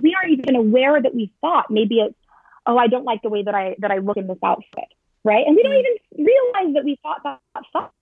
[0.00, 1.70] We aren't even aware that we thought.
[1.70, 2.14] Maybe it's,
[2.66, 4.88] oh, I don't like the way that I that I look in this outfit,
[5.24, 5.44] right?
[5.46, 5.84] And we don't mm.
[5.84, 7.40] even realize that we thought that
[7.72, 7.92] thought.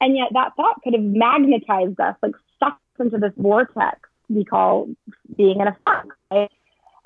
[0.00, 4.88] And yet that thought could have magnetized us, like sucked into this vortex we call
[5.36, 6.50] being in a funk, right?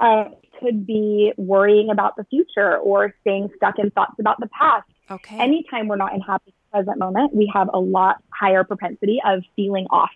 [0.00, 0.24] Uh,
[0.60, 4.88] could be worrying about the future or staying stuck in thoughts about the past.
[5.10, 5.38] Okay.
[5.38, 9.86] Anytime we're not in happy present moment, we have a lot higher propensity of feeling
[9.90, 10.10] off.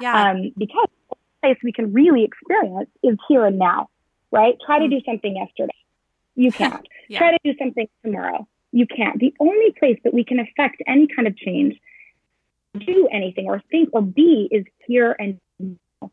[0.00, 0.30] Yeah.
[0.30, 3.88] Um, because the place we can really experience is here and now,
[4.30, 4.56] right?
[4.66, 4.90] Try to Mm.
[4.90, 5.74] do something yesterday.
[6.34, 6.86] You can't.
[7.08, 7.18] Yeah.
[7.18, 8.46] Try to do something tomorrow.
[8.72, 9.20] You can't.
[9.20, 11.78] The only place that we can affect any kind of change,
[12.78, 16.10] do anything or think or be is here and now.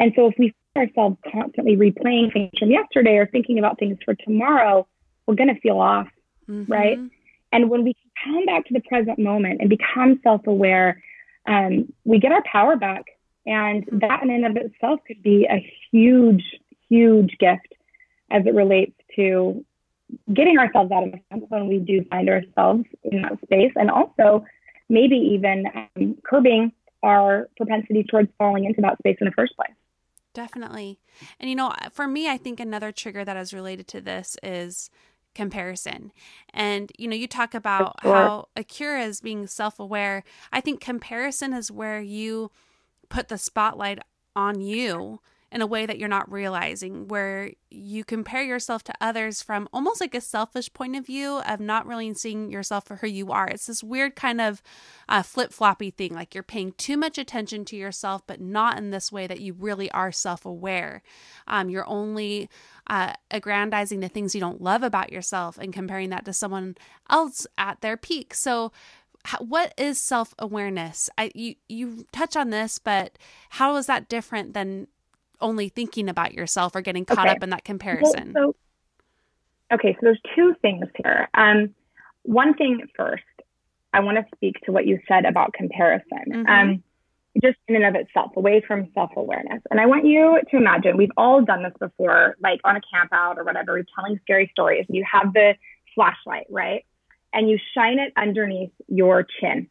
[0.00, 3.98] And so if we find ourselves constantly replaying things from yesterday or thinking about things
[4.04, 4.86] for tomorrow,
[5.26, 6.08] we're going to feel off.
[6.48, 6.68] Mhm.
[6.68, 6.98] right?
[7.52, 11.02] And when we come back to the present moment and become self aware,
[11.46, 13.04] um, we get our power back.
[13.46, 16.44] And that in and of itself could be a huge,
[16.88, 17.74] huge gift
[18.30, 19.64] as it relates to
[20.32, 23.72] getting ourselves out of the when we do find ourselves in that space.
[23.76, 24.44] And also
[24.88, 25.64] maybe even
[25.96, 26.72] um, curbing
[27.02, 29.74] our propensity towards falling into that space in the first place.
[30.34, 31.00] Definitely.
[31.40, 34.90] And you know, for me, I think another trigger that is related to this is
[35.34, 36.12] comparison.
[36.52, 38.14] And you know, you talk about sure.
[38.14, 40.24] how Akira is being self-aware.
[40.52, 42.50] I think comparison is where you
[43.08, 44.00] put the spotlight
[44.36, 45.20] on you
[45.50, 50.00] in a way that you're not realizing, where you compare yourself to others from almost
[50.00, 53.46] like a selfish point of view of not really seeing yourself for who you are.
[53.48, 54.62] It's this weird kind of
[55.08, 58.90] uh, flip floppy thing, like you're paying too much attention to yourself, but not in
[58.90, 61.02] this way that you really are self aware.
[61.46, 62.50] Um, you're only
[62.86, 66.76] uh, aggrandizing the things you don't love about yourself and comparing that to someone
[67.08, 68.34] else at their peak.
[68.34, 68.70] So,
[69.40, 71.08] what is self awareness?
[71.34, 73.18] You you touch on this, but
[73.50, 74.88] how is that different than
[75.40, 77.30] only thinking about yourself or getting caught Okay.
[77.30, 78.32] up in that comparison?
[78.34, 78.54] Well,
[79.70, 81.28] so, okay, so there's two things here.
[81.34, 81.74] Um,
[82.22, 83.22] one thing first,
[83.92, 86.24] I want to speak to what you said about comparison.
[86.28, 86.48] Mhm.
[86.48, 86.82] Um,
[87.42, 89.62] just in and of itself, away from self awareness.
[89.70, 93.10] And I want you to imagine we've all done this before, like on a camp
[93.12, 94.86] out or whatever, you're telling scary stories.
[94.88, 95.54] You have the
[95.94, 96.84] flashlight, right?
[97.32, 99.68] And you shine it underneath your chin.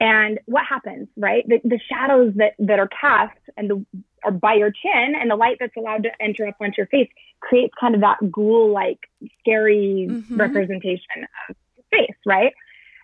[0.00, 1.46] And what happens, right?
[1.46, 3.86] The, the shadows that, that are cast and the,
[4.24, 7.08] are by your chin and the light that's allowed to enter up onto your face
[7.40, 8.98] creates kind of that ghoul like
[9.40, 10.38] scary Mhm.
[10.38, 11.56] representation of
[11.90, 12.52] face, right?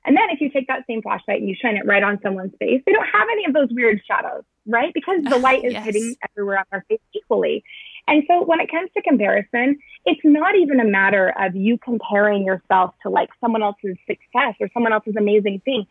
[0.04, 2.54] And then if you take that same flashlight and you shine it right on someone's
[2.59, 4.94] face, they don't have any of those weird shadows, right?
[4.94, 5.85] Because the light is Yes.
[5.85, 7.62] hitting everywhere on their face equally.
[8.07, 9.76] And so when it comes to comparison,
[10.07, 14.70] it's not even a matter of you comparing yourself to like someone else's success or
[14.72, 15.85] someone else's amazing thing.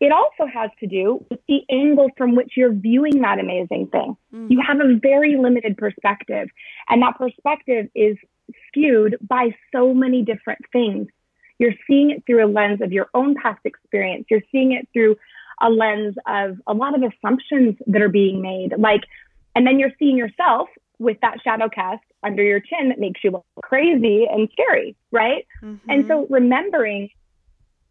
[0.00, 4.16] It also has to do with the angle from which you're viewing that amazing thing.
[4.32, 4.50] Mhm.
[4.50, 6.48] You have a very limited perspective,
[6.88, 8.16] and that perspective is
[8.66, 11.08] skewed by so many different things.
[11.58, 14.26] You're seeing it through a lens of your own past experience.
[14.30, 15.16] You're seeing it through
[15.60, 18.76] a lens of a lot of assumptions that are being made.
[18.78, 19.04] Like,
[19.54, 23.30] and then you're seeing yourself with that shadow cast under your chin that makes you
[23.30, 25.46] look crazy and scary, right?
[25.88, 26.08] And Mhm.
[26.08, 27.10] so remembering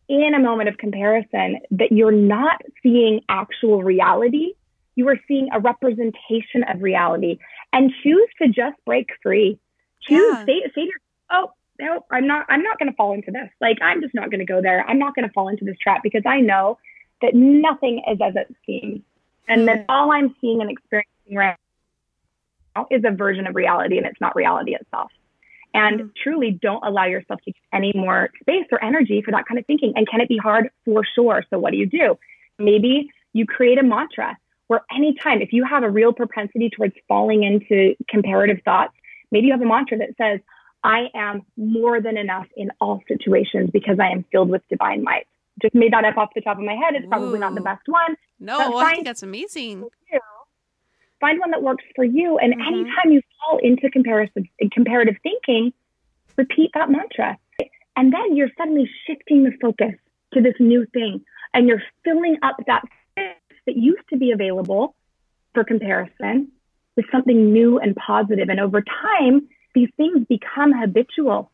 [0.09, 4.53] in a moment of comparison that you're not seeing actual reality,
[4.95, 7.37] you are seeing a representation of reality
[7.71, 9.59] and choose to just break free.
[10.01, 10.45] Choose, Yeah.
[10.45, 10.91] say, say to yourself,
[11.31, 13.49] oh, no, I'm not, I'm not going to fall into this.
[13.61, 14.83] Like, I'm just not going to go there.
[14.89, 16.77] I'm not going to fall into this trap because I know
[17.21, 19.01] that nothing is as it seems.
[19.47, 21.55] And that all I'm seeing and experiencing right
[22.75, 25.11] now is a version of reality and it's not reality itself.
[25.79, 26.09] And Mm.
[26.23, 29.65] truly don't allow yourself to get any more space or energy for that kind of
[29.65, 29.93] thinking.
[29.95, 30.69] And can it be hard?
[30.85, 31.43] For sure.
[31.49, 32.17] So what do you do?
[32.57, 34.37] Maybe you create a mantra
[34.67, 38.93] where anytime, if you have a real propensity towards falling into comparative thoughts,
[39.31, 40.39] maybe you have a mantra that says,
[40.83, 45.27] I am more than enough in all situations because I am filled with divine might.
[45.61, 46.95] Just made that up off the top of my head.
[46.95, 48.15] It's probably not the best one.
[48.39, 49.83] no, that's I think that's amazing.
[51.19, 52.37] Find one that works for you.
[52.37, 52.67] And Mhm.
[52.67, 55.73] anytime you fall into comparison, comparative thinking,
[56.37, 57.37] repeat that mantra.
[57.95, 59.95] And then you're suddenly shifting the focus
[60.33, 61.23] to this new thing.
[61.53, 64.95] And you're filling up that space that used to be available
[65.53, 66.51] for comparison
[66.95, 68.49] with something new and positive.
[68.49, 71.51] And over time, these things become habitual.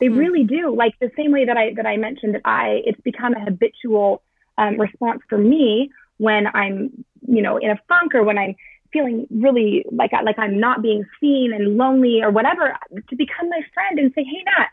[0.00, 0.18] They Hmm.
[0.18, 0.74] really do.
[0.74, 4.22] Like the same way that I that I mentioned that I it's become a habitual
[4.58, 8.54] um, response for me when I'm, you know, in a funk or when I'm
[8.92, 12.74] feeling really like I- like I'm not being seen and lonely or whatever,
[13.08, 14.70] to become my friend and say, "Hey, Nat,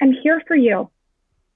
[0.00, 0.88] I'm here for you.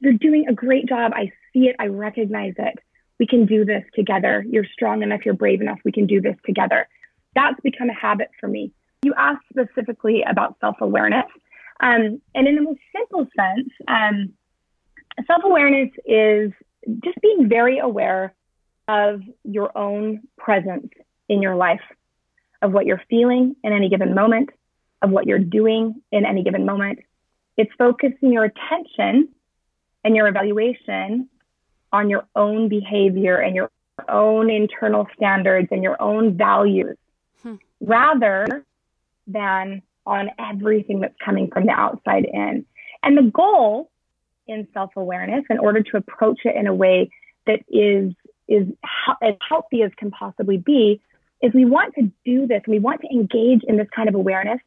[0.00, 1.12] You're doing a great job.
[1.14, 1.76] I see it.
[1.78, 2.78] I recognize it.
[3.18, 4.44] We can do this together.
[4.48, 5.24] You're strong enough.
[5.24, 5.78] You're brave enough.
[5.84, 6.88] We can do this together."
[7.34, 8.72] That's become a habit for me.
[9.02, 11.26] You asked specifically about self awareness.
[11.80, 14.32] Um, and in the most simple sense, um,
[15.26, 16.52] self awareness is
[17.04, 18.34] just being very aware
[18.88, 20.88] of your own presence
[21.28, 21.80] in your life,
[22.62, 24.50] of what you're feeling in any given moment,
[25.02, 27.00] of what you're doing in any given moment.
[27.56, 29.28] It's focusing your attention
[30.04, 31.28] and your evaluation
[31.92, 33.70] on your own behavior and your
[34.08, 36.96] own internal standards and your own values
[37.42, 37.54] hmm.
[37.80, 38.64] rather
[39.26, 42.64] than on everything that's coming from the outside in.
[43.02, 43.90] And the goal
[44.46, 47.10] in self-awareness in order to approach it in a way
[47.46, 48.12] that is
[48.48, 48.66] is
[49.22, 51.00] as healthy as can possibly be
[51.42, 54.58] is we want to do this we want to engage in this kind of awareness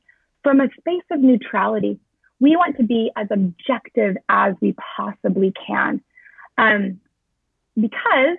[0.44, 2.00] from a space of neutrality
[2.40, 6.02] we want to be as objective as we possibly can
[6.58, 7.00] um,
[7.80, 8.38] because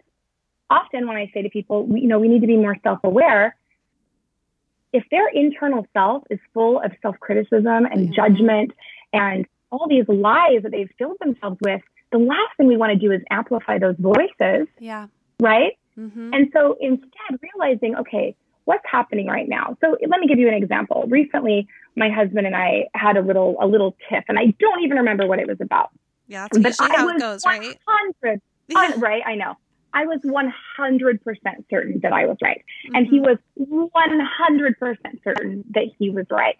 [0.68, 3.56] often when i say to people you know we need to be more self-aware
[4.92, 8.12] if their internal self is full of self-criticism and mm-hmm.
[8.12, 8.72] judgment
[9.12, 11.80] and all these lies that they've filled themselves with,
[12.12, 14.66] the last thing we want to do is amplify those voices.
[14.78, 15.06] Yeah.
[15.40, 15.78] Right?
[15.98, 16.34] Mm-hmm.
[16.34, 19.76] And so instead, realizing, okay, what's happening right now?
[19.80, 21.04] So let me give you an example.
[21.08, 24.98] Recently, my husband and I had a little a little tiff, and I don't even
[24.98, 25.90] remember what it was about.
[26.28, 27.78] Yeah, that's but usually how it goes, right?
[28.68, 28.92] Yeah.
[28.98, 29.56] Right, I know.
[29.92, 31.18] I was 100%
[31.68, 32.64] certain that I was right.
[32.86, 32.94] Mm-hmm.
[32.94, 33.74] And he mm-hmm.
[33.74, 36.56] was 100% certain that he was right.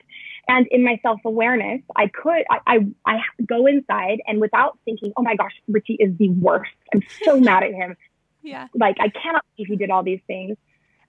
[0.48, 5.12] And in my self awareness, I could, I, I, I go inside and without thinking,
[5.16, 6.72] oh my gosh, Richie is the worst.
[6.92, 7.96] I'm so mad at him.
[8.42, 8.68] Yeah.
[8.74, 10.56] Like, I cannot believe he did all these things.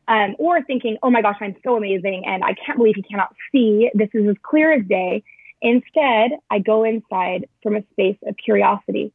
[0.08, 3.34] Um, or thinking, oh my gosh, I'm so amazing and I can't believe he cannot
[3.52, 3.90] see.
[3.94, 5.24] This is as clear as day.
[5.62, 9.14] Instead, I go inside from a space of curiosity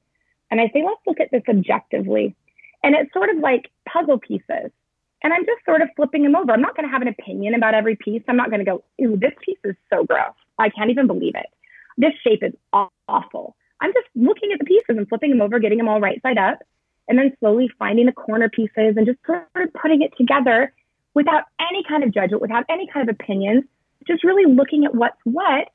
[0.50, 2.34] and I say, let's look at this objectively.
[2.82, 4.70] And it's sort of like puzzle pieces.
[5.22, 6.52] And I'm just sort of flipping them over.
[6.52, 8.22] I'm not going to have an opinion about every piece.
[8.28, 10.34] I'm not going to go, ooh, this piece is so gross.
[10.58, 11.46] I can't even believe it.
[11.98, 12.52] This shape is
[13.08, 13.56] awful.
[13.80, 16.38] I'm just looking at the pieces and flipping them over, getting them all right side
[16.38, 16.60] up,
[17.08, 20.72] and then slowly finding the corner pieces and just sort of putting it together
[21.14, 23.64] without any kind of judgment, without any kind of opinions,
[24.06, 25.68] just really looking at what's what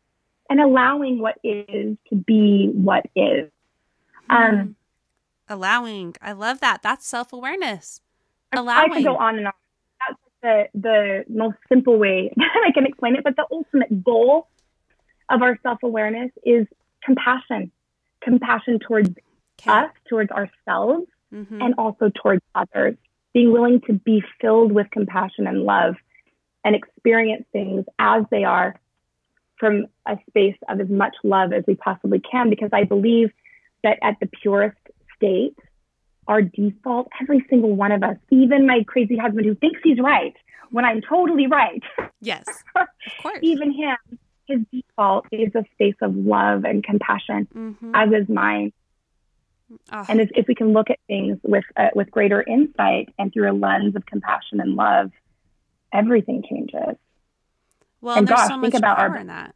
[0.49, 3.49] and allowing what is to be what is.
[4.29, 4.71] Um, hmm.
[5.53, 6.15] allowing.
[6.21, 6.81] I love that.
[6.81, 8.01] That's self awareness
[8.53, 8.91] allowing.
[8.91, 9.53] I could go on and on.
[10.07, 13.23] That's the the most simple way that I can explain it.
[13.23, 14.47] But the ultimate goal
[15.29, 16.67] of our self awareness is
[17.03, 17.71] compassion,
[18.21, 19.09] compassion towards
[19.61, 19.71] okay.
[19.71, 21.61] us, towards ourselves, mm-hmm.
[21.61, 22.95] and also towards others.
[23.33, 25.95] Being willing to be filled with compassion and love,
[26.63, 28.75] and experience things as they are
[29.57, 32.49] from a space of as much love as we possibly can.
[32.49, 33.31] Because I believe
[33.83, 34.77] that at the purest
[35.15, 35.55] state,
[36.27, 40.35] our default, every single one of us, even my crazy husband who thinks he's right
[40.71, 41.83] when I'm totally right.
[42.21, 42.87] Yes, of
[43.21, 43.39] course.
[43.41, 43.97] even him,
[44.47, 47.91] his default is a space of love and compassion, mm-hmm.
[47.93, 48.73] as is mine.
[49.91, 50.05] Oh.
[50.10, 53.51] And if, if, we can look at things with uh, with greater insight and through
[53.51, 55.12] a lens of compassion and love,
[55.93, 56.97] everything changes.
[58.01, 59.55] Well, and there's gosh, so much think about power our, in that.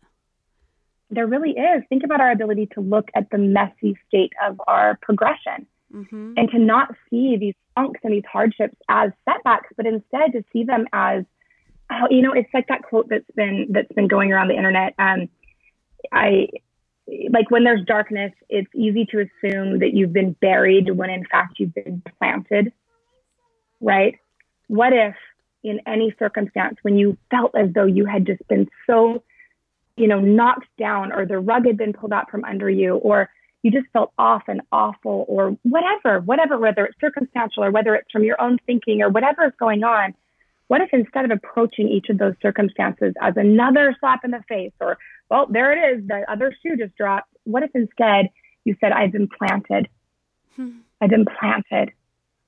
[1.10, 1.84] There really is.
[1.90, 6.34] Think about our ability to look at the messy state of our progression mm-hmm.
[6.38, 10.64] and to not see these funks and these hardships as setbacks, but instead to see
[10.64, 11.26] them as,
[11.92, 14.94] oh, you know, it's like that quote that's been that's been going around the internet.
[14.98, 15.30] Um,
[16.12, 16.48] I
[17.08, 21.60] like when there's darkness, it's easy to assume that you've been buried when in fact
[21.60, 22.74] you've been planted,
[23.80, 24.16] right?
[24.68, 25.16] What if
[25.64, 29.24] in any circumstance when you felt as though you had just been so,
[29.98, 33.30] you know, knocked down or the rug had been pulled out from under you or
[33.62, 38.12] you just felt off and awful or whatever, whatever, whether it's circumstantial or whether it's
[38.12, 40.14] from your own thinking or whatever is going on,
[40.68, 44.72] what if instead of approaching each of those circumstances as another slap in the face
[44.80, 44.98] or,
[45.30, 47.30] well, there it is, the other shoe just dropped.
[47.44, 48.30] What if instead
[48.64, 49.88] you said, I've been planted?
[50.56, 50.80] Hmm.
[51.02, 51.92] I've been planted.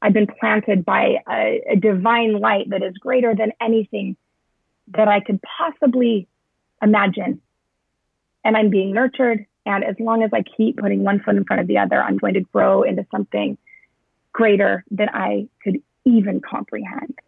[0.02, 4.16] I've been planted by a, a divine light that is greater than anything
[4.90, 6.28] that I could possibly
[6.82, 7.42] imagine.
[8.44, 11.62] And I'm being nurtured and as long as I keep putting one foot in front
[11.62, 13.58] of the other, I'm going to grow into something
[14.32, 17.20] greater than I could even comprehend.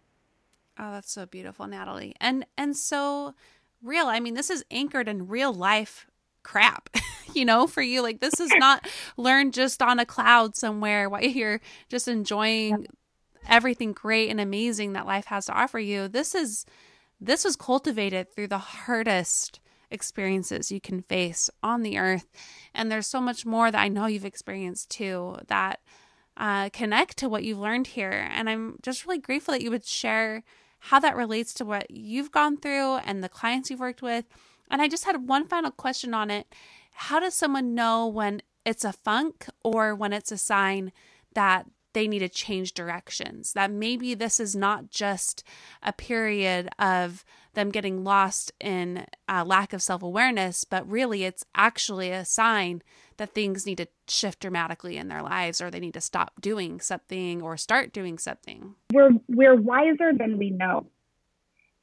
[0.79, 2.15] Oh, that's so beautiful, Natalie.
[2.21, 3.35] And and so
[3.83, 4.07] real.
[4.07, 6.07] I mean, this is anchored in real life
[6.43, 6.89] crap,
[7.33, 8.01] you know, for you.
[8.01, 8.87] Like this is not
[9.17, 12.87] learned just on a cloud somewhere while you're just enjoying
[13.47, 16.07] everything great and amazing that life has to offer you.
[16.07, 16.65] This is
[17.21, 19.59] this was cultivated through the hardest
[19.91, 22.27] experiences you can face on the earth.
[22.73, 25.81] And there's so much more that I know you've experienced too that
[26.37, 28.29] uh, connect to what you've learned here.
[28.31, 30.43] And I'm just really grateful that you would share
[30.79, 34.25] how that relates to what you've gone through and the clients you've worked with.
[34.71, 36.47] And I just had one final question on it.
[36.91, 40.91] How does someone know when it's a funk or when it's a sign
[41.33, 43.53] that they need to change directions?
[43.53, 45.43] That maybe this is not just
[45.81, 51.45] a period of them getting lost in a lack of self awareness, but really it's
[51.55, 52.81] actually a sign
[53.19, 56.79] that things need to shift dramatically in their lives or they need to stop doing
[56.79, 58.75] something or start doing something.
[58.91, 60.87] We're we're wiser than we know.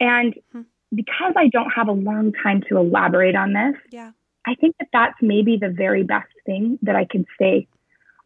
[0.00, 0.62] And hmm.
[0.92, 4.10] because I don't have a long time to elaborate on this, yeah.
[4.46, 7.68] I think that that's maybe the very best thing that I can say.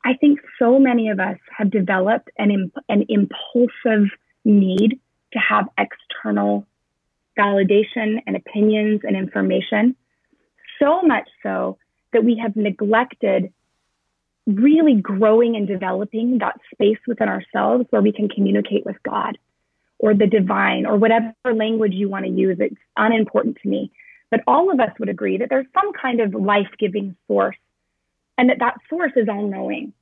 [0.04, 4.08] I think so many of us have developed an imp- an impulsive
[4.44, 5.00] need
[5.32, 6.66] to have external
[7.38, 9.94] validation and opinions and information
[10.80, 11.78] so much so
[12.12, 13.52] that we have neglected
[14.46, 19.38] really growing and developing that space within ourselves where we can communicate with God
[19.98, 22.56] or the divine or whatever language you want to use.
[22.58, 23.92] It's unimportant to me.
[24.30, 27.56] But all of us would agree that there's some kind of life giving source
[28.38, 29.92] and that that source is all knowing.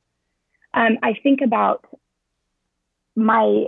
[0.75, 1.85] Um, I think about
[3.17, 3.67] my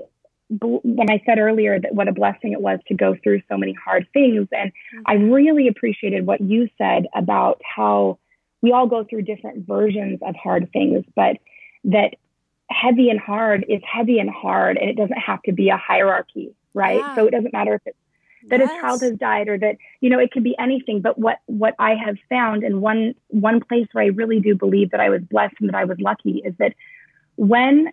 [0.60, 3.72] when I said earlier that what a blessing it was to go through so many
[3.72, 4.48] hard things.
[4.50, 5.02] And mm-hmm.
[5.06, 8.18] I really appreciated what you said about how
[8.62, 11.36] we all go through different versions of hard things, but
[11.84, 12.14] that
[12.68, 16.54] heavy and hard is heavy and hard, and it doesn't have to be a hierarchy,
[16.74, 16.98] right?
[16.98, 17.14] Yeah.
[17.14, 17.96] So it doesn't matter if it's
[18.48, 18.70] that yes.
[18.70, 21.74] a child has died or that you know it could be anything but what what
[21.78, 25.20] i have found and one one place where i really do believe that i was
[25.30, 26.72] blessed and that i was lucky is that
[27.36, 27.92] when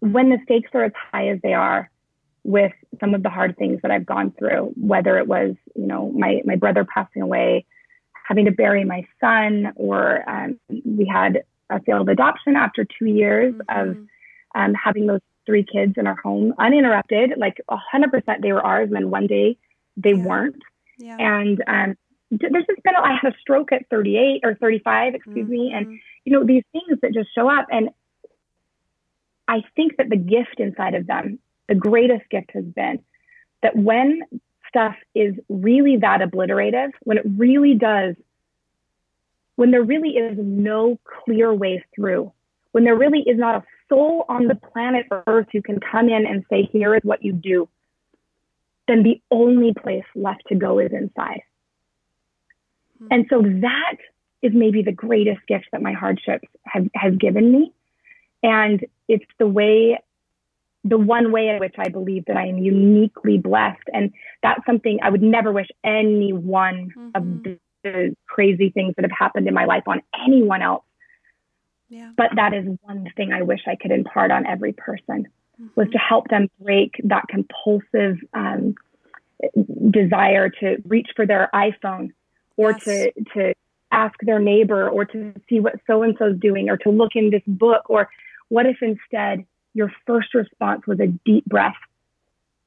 [0.00, 1.90] when the stakes are as high as they are
[2.44, 6.10] with some of the hard things that I've gone through, whether it was, you know,
[6.10, 7.66] my, my brother passing away,
[8.28, 13.54] having to bury my son, or um, we had a failed adoption after two years
[13.54, 13.88] mm-hmm.
[13.90, 13.96] of
[14.54, 18.96] um, having those three kids in our home uninterrupted, like 100% they were ours, and
[18.96, 19.56] then one day
[19.96, 20.24] they yeah.
[20.24, 20.62] weren't.
[20.98, 21.16] Yeah.
[21.18, 21.96] And um,
[22.30, 25.50] there's just been, I had a stroke at 38 or 35, excuse mm-hmm.
[25.50, 25.72] me.
[25.74, 25.96] And, mm-hmm.
[26.26, 27.68] you know, these things that just show up.
[27.70, 27.88] And
[29.46, 33.02] I think that the gift inside of them, the greatest gift has been
[33.62, 34.20] that when
[34.68, 38.14] stuff is really that obliterative, when it really does,
[39.56, 42.32] when there really is no clear way through,
[42.72, 46.26] when there really is not a soul on the planet Earth who can come in
[46.26, 47.68] and say, here is what you do,
[48.86, 51.42] then the only place left to go is inside.
[53.02, 53.06] Mm-hmm.
[53.10, 53.96] And so that
[54.42, 57.72] is maybe the greatest gift that my hardships have, have given me
[58.42, 59.98] and it's the way,
[60.88, 63.82] the one way in which I believe that I am uniquely blessed.
[63.92, 64.12] And
[64.42, 67.10] that's something I would never wish any one mm-hmm.
[67.14, 70.84] of the, the crazy things that have happened in my life on anyone else.
[71.88, 72.10] Yeah.
[72.16, 75.28] But that is one thing I wish I could impart on every person
[75.60, 75.66] mm-hmm.
[75.74, 78.74] was to help them break that compulsive um,
[79.90, 82.10] desire to reach for their iPhone
[82.56, 82.84] or yes.
[82.84, 83.54] to to
[83.90, 87.30] ask their neighbor or to see what so and so's doing or to look in
[87.30, 88.08] this book or
[88.48, 89.44] what if instead
[89.78, 91.76] your first response was a deep breath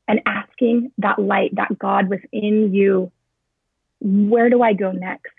[0.07, 3.11] and asking that light, that God within you,
[3.99, 5.33] where do I go next?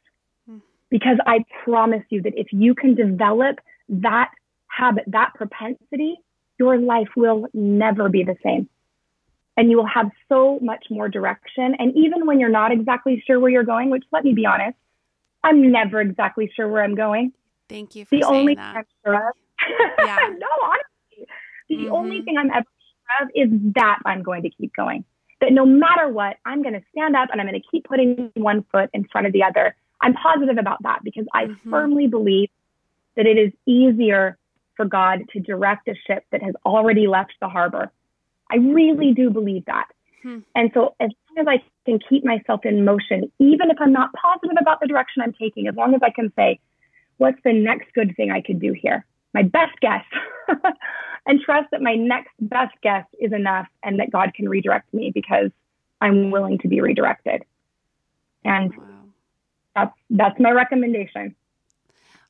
[0.46, 0.58] Hmm.
[0.90, 3.56] Because I promise you that if you can develop
[3.88, 4.30] that
[4.68, 6.16] habit, that propensity,
[6.58, 8.68] your life will never be the same.
[9.56, 11.74] And you will have so much more direction.
[11.78, 14.76] And even when you're not exactly sure where you're going, which let me be honest,
[15.42, 17.32] I'm never exactly sure where I'm going.
[17.68, 18.86] Thank you for the only that.
[19.04, 19.34] Sure of
[19.98, 20.18] yeah.
[20.38, 20.91] no, honestly,
[21.76, 21.94] the mm-hmm.
[21.94, 25.04] only thing I'm ever sure of is that I'm going to keep going.
[25.40, 28.30] That no matter what, I'm going to stand up and I'm going to keep putting
[28.34, 29.74] one foot in front of the other.
[30.00, 31.70] I'm positive about that because I mm-hmm.
[31.70, 32.48] firmly believe
[33.16, 34.38] that it is easier
[34.76, 37.90] for God to direct a ship that has already left the harbor.
[38.50, 39.88] I really do believe that.
[40.22, 40.38] Hmm.
[40.54, 44.10] And so as long as I can keep myself in motion, even if I'm not
[44.12, 46.60] positive about the direction I'm taking, as long as I can say,
[47.18, 49.04] what's the next good thing I could do here?
[49.34, 50.04] My best guess
[51.26, 55.10] and trust that my next best guess is enough and that God can redirect me
[55.14, 55.50] because
[56.00, 57.44] I'm willing to be redirected.
[58.44, 58.84] And wow.
[59.74, 61.34] that's that's my recommendation.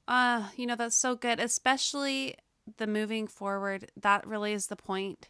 [0.06, 2.34] Uh, you know, that's so good, especially
[2.76, 3.90] the moving forward.
[3.96, 5.28] That really is the point.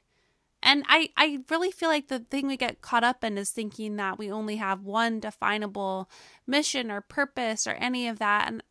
[0.63, 3.97] And I, I really feel like the thing we get caught up in is thinking
[3.97, 6.09] that we only have one definable
[6.47, 8.47] mission or purpose or any of that.
[8.47, 8.63] And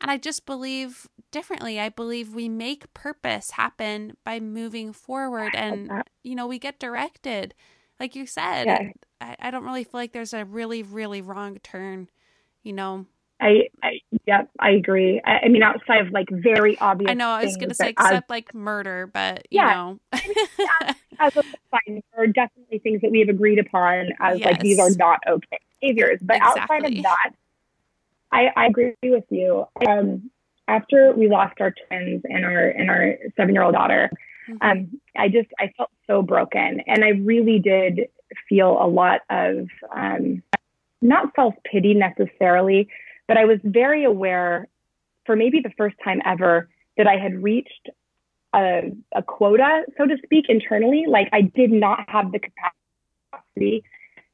[0.00, 1.80] and I just believe differently.
[1.80, 5.90] I believe we make purpose happen by moving forward and,
[6.22, 7.54] you know, we get directed.
[7.98, 8.90] Like you said, yeah.
[9.20, 12.08] I, I don't really feel like there's a really, really wrong turn,
[12.62, 13.06] you know.
[13.40, 15.20] I, I yeah, I agree.
[15.24, 17.10] I, I, mean, outside of like very obvious.
[17.10, 17.28] I know.
[17.28, 20.00] I was going to say except like murder, but you yeah, know,
[21.20, 21.42] as a
[21.86, 24.46] there are definitely things that we have agreed upon as yes.
[24.46, 26.20] like these are not okay behaviors.
[26.20, 26.62] But exactly.
[26.62, 27.30] outside of that,
[28.32, 29.66] I, I agree with you.
[29.86, 30.30] Um,
[30.66, 34.10] after we lost our twins and our and our seven year old daughter,
[34.48, 34.56] mm-hmm.
[34.60, 38.08] um, I just I felt so broken, and I really did
[38.48, 40.42] feel a lot of um,
[41.00, 42.88] not self pity necessarily,
[43.26, 44.68] but I was very aware
[45.24, 47.88] for maybe the first time ever that I had reached
[48.54, 51.04] a, a quota, so to speak, internally.
[51.08, 53.84] Like I did not have the capacity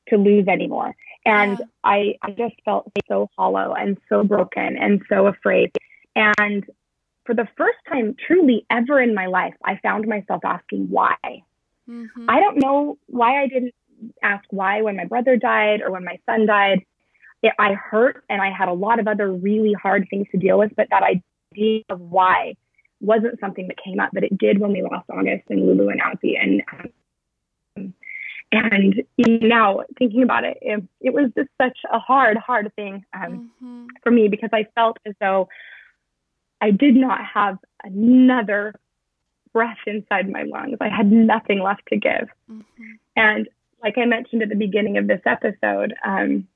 [0.09, 0.95] to lose anymore.
[1.25, 1.66] And yeah.
[1.83, 5.70] I, I just felt so hollow and so broken and so afraid.
[6.14, 6.64] And
[7.25, 11.16] for the first time truly ever in my life, I found myself asking why.
[11.89, 12.27] Mm-hmm.
[12.29, 13.75] I don't know why I didn't
[14.22, 16.85] ask why when my brother died or when my son died.
[17.43, 20.59] It, I hurt and I had a lot of other really hard things to deal
[20.59, 22.55] with, but that idea of why
[23.01, 26.01] wasn't something that came up, but it did when we lost August and Lulu and
[26.01, 26.41] Ozzy.
[26.41, 26.62] And
[28.55, 33.51] and now thinking about it, it, it, was just such a hard, hard thing um,
[33.63, 33.87] mm-hmm.
[34.03, 35.49] for me because I felt as though
[36.61, 38.75] I did not have another
[39.53, 40.77] breath inside my lungs.
[40.81, 42.29] I had nothing left to give.
[42.51, 42.93] Mm-hmm.
[43.17, 43.49] And
[43.83, 46.49] like I mentioned at the beginning of this episode, um,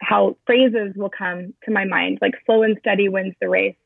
[0.00, 3.76] how phrases will come to my mind, like slow and steady wins the race.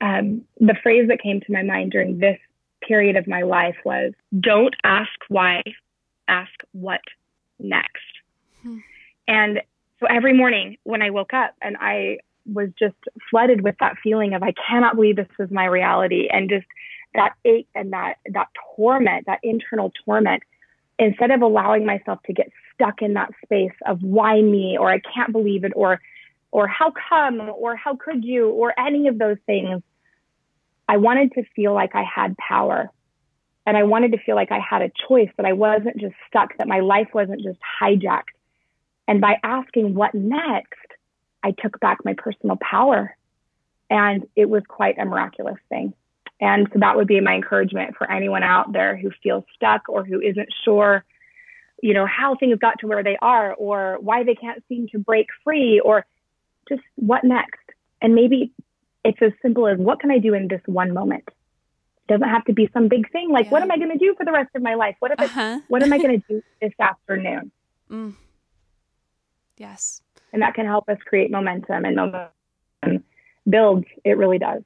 [0.00, 2.38] Um, the phrase that came to my mind during this
[2.86, 5.62] period of my life was don't ask why,
[6.32, 7.00] ask what
[7.58, 8.02] next.
[8.62, 8.78] Hmm.
[9.28, 9.60] And
[10.00, 12.18] so every morning when I woke up and I
[12.52, 12.96] was just
[13.30, 16.66] flooded with that feeling of I cannot believe this is my reality and just
[17.14, 20.42] that ache and that that torment, that internal torment,
[20.98, 25.00] instead of allowing myself to get stuck in that space of why me or I
[25.00, 26.00] can't believe it or
[26.50, 29.82] or how come or how could you or any of those things,
[30.88, 32.90] I wanted to feel like I had power.
[33.64, 36.56] And I wanted to feel like I had a choice, that I wasn't just stuck,
[36.58, 38.34] that my life wasn't just hijacked.
[39.06, 40.78] And by asking what next,
[41.42, 43.16] I took back my personal power.
[43.88, 45.94] And it was quite a miraculous thing.
[46.40, 50.04] And so that would be my encouragement for anyone out there who feels stuck or
[50.04, 51.04] who isn't sure,
[51.82, 54.98] you know, how things got to where they are or why they can't seem to
[54.98, 56.04] break free or
[56.68, 57.60] just what next.
[58.00, 58.50] And maybe
[59.04, 61.28] it's as simple as what can I do in this one moment?
[62.08, 63.50] Doesn't have to be some big thing like yeah.
[63.52, 64.96] what am I going to do for the rest of my life?
[64.98, 65.60] What if uh-huh.
[65.68, 67.52] what am I going to do this afternoon?
[67.90, 68.14] Mm.
[69.56, 70.02] Yes.
[70.32, 73.04] And that can help us create momentum and momentum
[73.48, 73.86] builds.
[74.04, 74.62] It really does.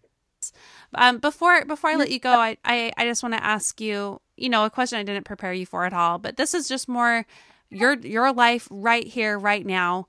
[0.95, 4.21] Um, before before I let you go, I I, I just want to ask you,
[4.37, 6.89] you know, a question I didn't prepare you for at all, but this is just
[6.89, 7.27] more
[7.69, 10.07] your your life right here, right now.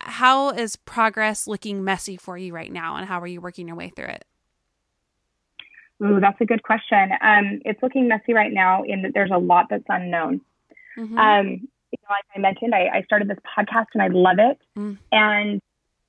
[0.00, 3.76] How is progress looking messy for you right now, and how are you working your
[3.76, 4.24] way through it?
[6.02, 7.10] Ooh, that's a good question.
[7.20, 10.40] Um, it's looking messy right now in that there's a lot that's unknown.
[10.98, 11.18] Mm-hmm.
[11.18, 14.58] Um, you know, like I mentioned, I, I, started this podcast and I love it.
[14.76, 14.98] Mm.
[15.10, 15.60] And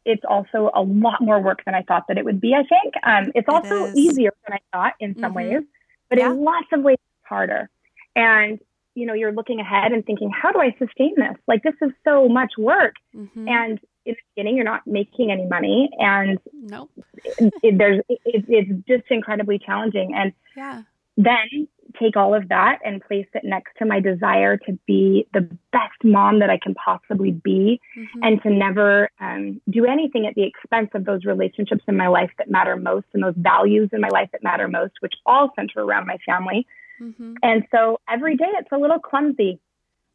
[0.06, 2.94] it's also a lot more work than I thought that it would be, I think.
[3.04, 5.54] Um, it's also it easier than I thought in some mm-hmm.
[5.54, 5.64] ways,
[6.10, 6.32] but yeah.
[6.32, 7.70] in lots of ways it's harder.
[8.16, 8.60] And,
[8.96, 11.36] you know, you're looking ahead and thinking, how do I sustain this?
[11.48, 12.96] Like, this is so much work.
[13.16, 13.48] Mm-hmm.
[13.48, 15.90] And in the beginning, you're not making any money.
[15.98, 16.90] And nope.
[17.24, 20.14] it, it, there's, it, it's just incredibly challenging.
[20.16, 20.84] And yeah.
[21.18, 21.68] then
[22.00, 25.42] take all of that and place it next to my desire to be the
[25.72, 28.20] best mom that I can possibly be mm-hmm.
[28.24, 32.32] and to never um, do anything at the expense of those relationships in my life
[32.38, 35.82] that matter most and those values in my life that matter most, which all center
[35.82, 36.66] around my family.
[37.02, 37.36] Mm-hmm.
[37.44, 39.60] And so every day it's a little clumsy.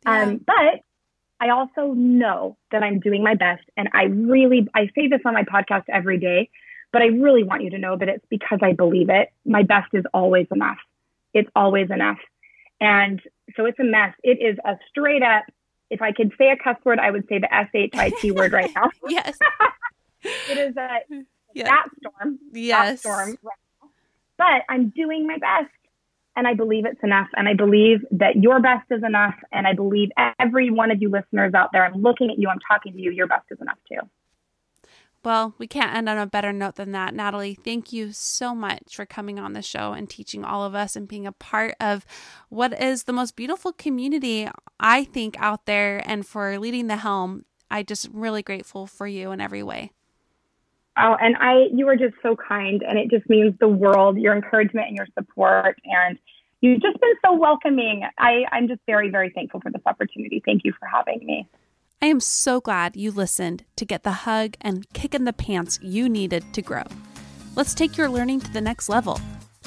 [0.04, 0.22] Yeah.
[0.22, 0.82] Um, but
[1.40, 3.62] I also know that I'm doing my best.
[3.76, 6.50] And I really, I say this on my podcast every day,
[6.92, 9.32] but I really want you to know that it's because I believe it.
[9.44, 10.78] My best is always enough
[11.34, 12.18] it's always enough.
[12.80, 13.20] And
[13.56, 14.14] so it's a mess.
[14.22, 15.44] It is a straight up,
[15.90, 18.30] if I could say a cuss word, I would say the S H I T
[18.32, 18.90] word right now.
[19.08, 19.38] yes.
[20.22, 20.98] it is a
[21.54, 21.64] yeah.
[21.64, 22.38] that storm.
[22.52, 22.88] Yes.
[22.88, 23.90] That storm right
[24.36, 25.72] But I'm doing my best.
[26.38, 27.26] And I believe it's enough.
[27.34, 29.34] And I believe that your best is enough.
[29.50, 32.60] And I believe every one of you listeners out there, I'm looking at you, I'm
[32.60, 34.08] talking to you, your best is enough too.
[35.24, 37.12] Well, we can't end on a better note than that.
[37.12, 40.94] Natalie, thank you so much for coming on the show and teaching all of us
[40.94, 42.06] and being a part of
[42.50, 47.46] what is the most beautiful community, I think, out there and for leading the helm.
[47.68, 49.90] I just really grateful for you in every way.
[51.00, 54.18] Oh, and I, you are just so kind, and it just means the world.
[54.18, 56.18] Your encouragement and your support, and
[56.60, 58.02] you've just been so welcoming.
[58.18, 60.42] I, I'm just very, very thankful for this opportunity.
[60.44, 61.48] Thank you for having me.
[62.00, 65.78] I am so glad you listened to get the hug and kick in the pants
[65.82, 66.84] you needed to grow.
[67.56, 69.20] Let's take your learning to the next level.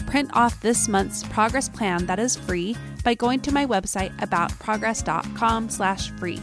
[0.08, 5.70] Print off this month's progress plan that is free by going to my website aboutprogress.com
[5.70, 6.40] slash free.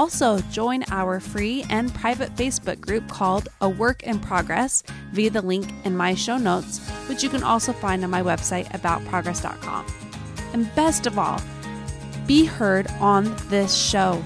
[0.00, 4.82] Also, join our free and private Facebook group called A Work in Progress
[5.12, 8.64] via the link in my show notes, which you can also find on my website
[8.68, 9.84] aboutprogress.com.
[10.54, 11.38] And best of all,
[12.26, 14.24] be heard on this show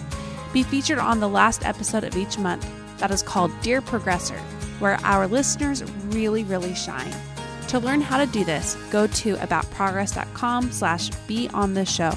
[0.53, 2.65] be featured on the last episode of each month
[2.99, 4.39] that is called Dear Progressor.
[4.79, 7.13] where our listeners really, really shine.
[7.69, 12.17] To learn how to do this, go to aboutprogress.com slash be on the show.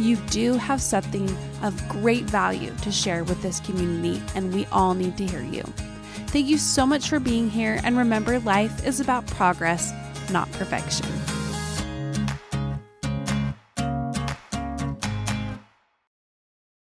[0.00, 1.28] You do have something
[1.62, 5.62] of great value to share with this community, and we all need to hear you.
[6.28, 9.92] Thank you so much for being here, and remember, life is about progress,
[10.32, 11.06] not perfection.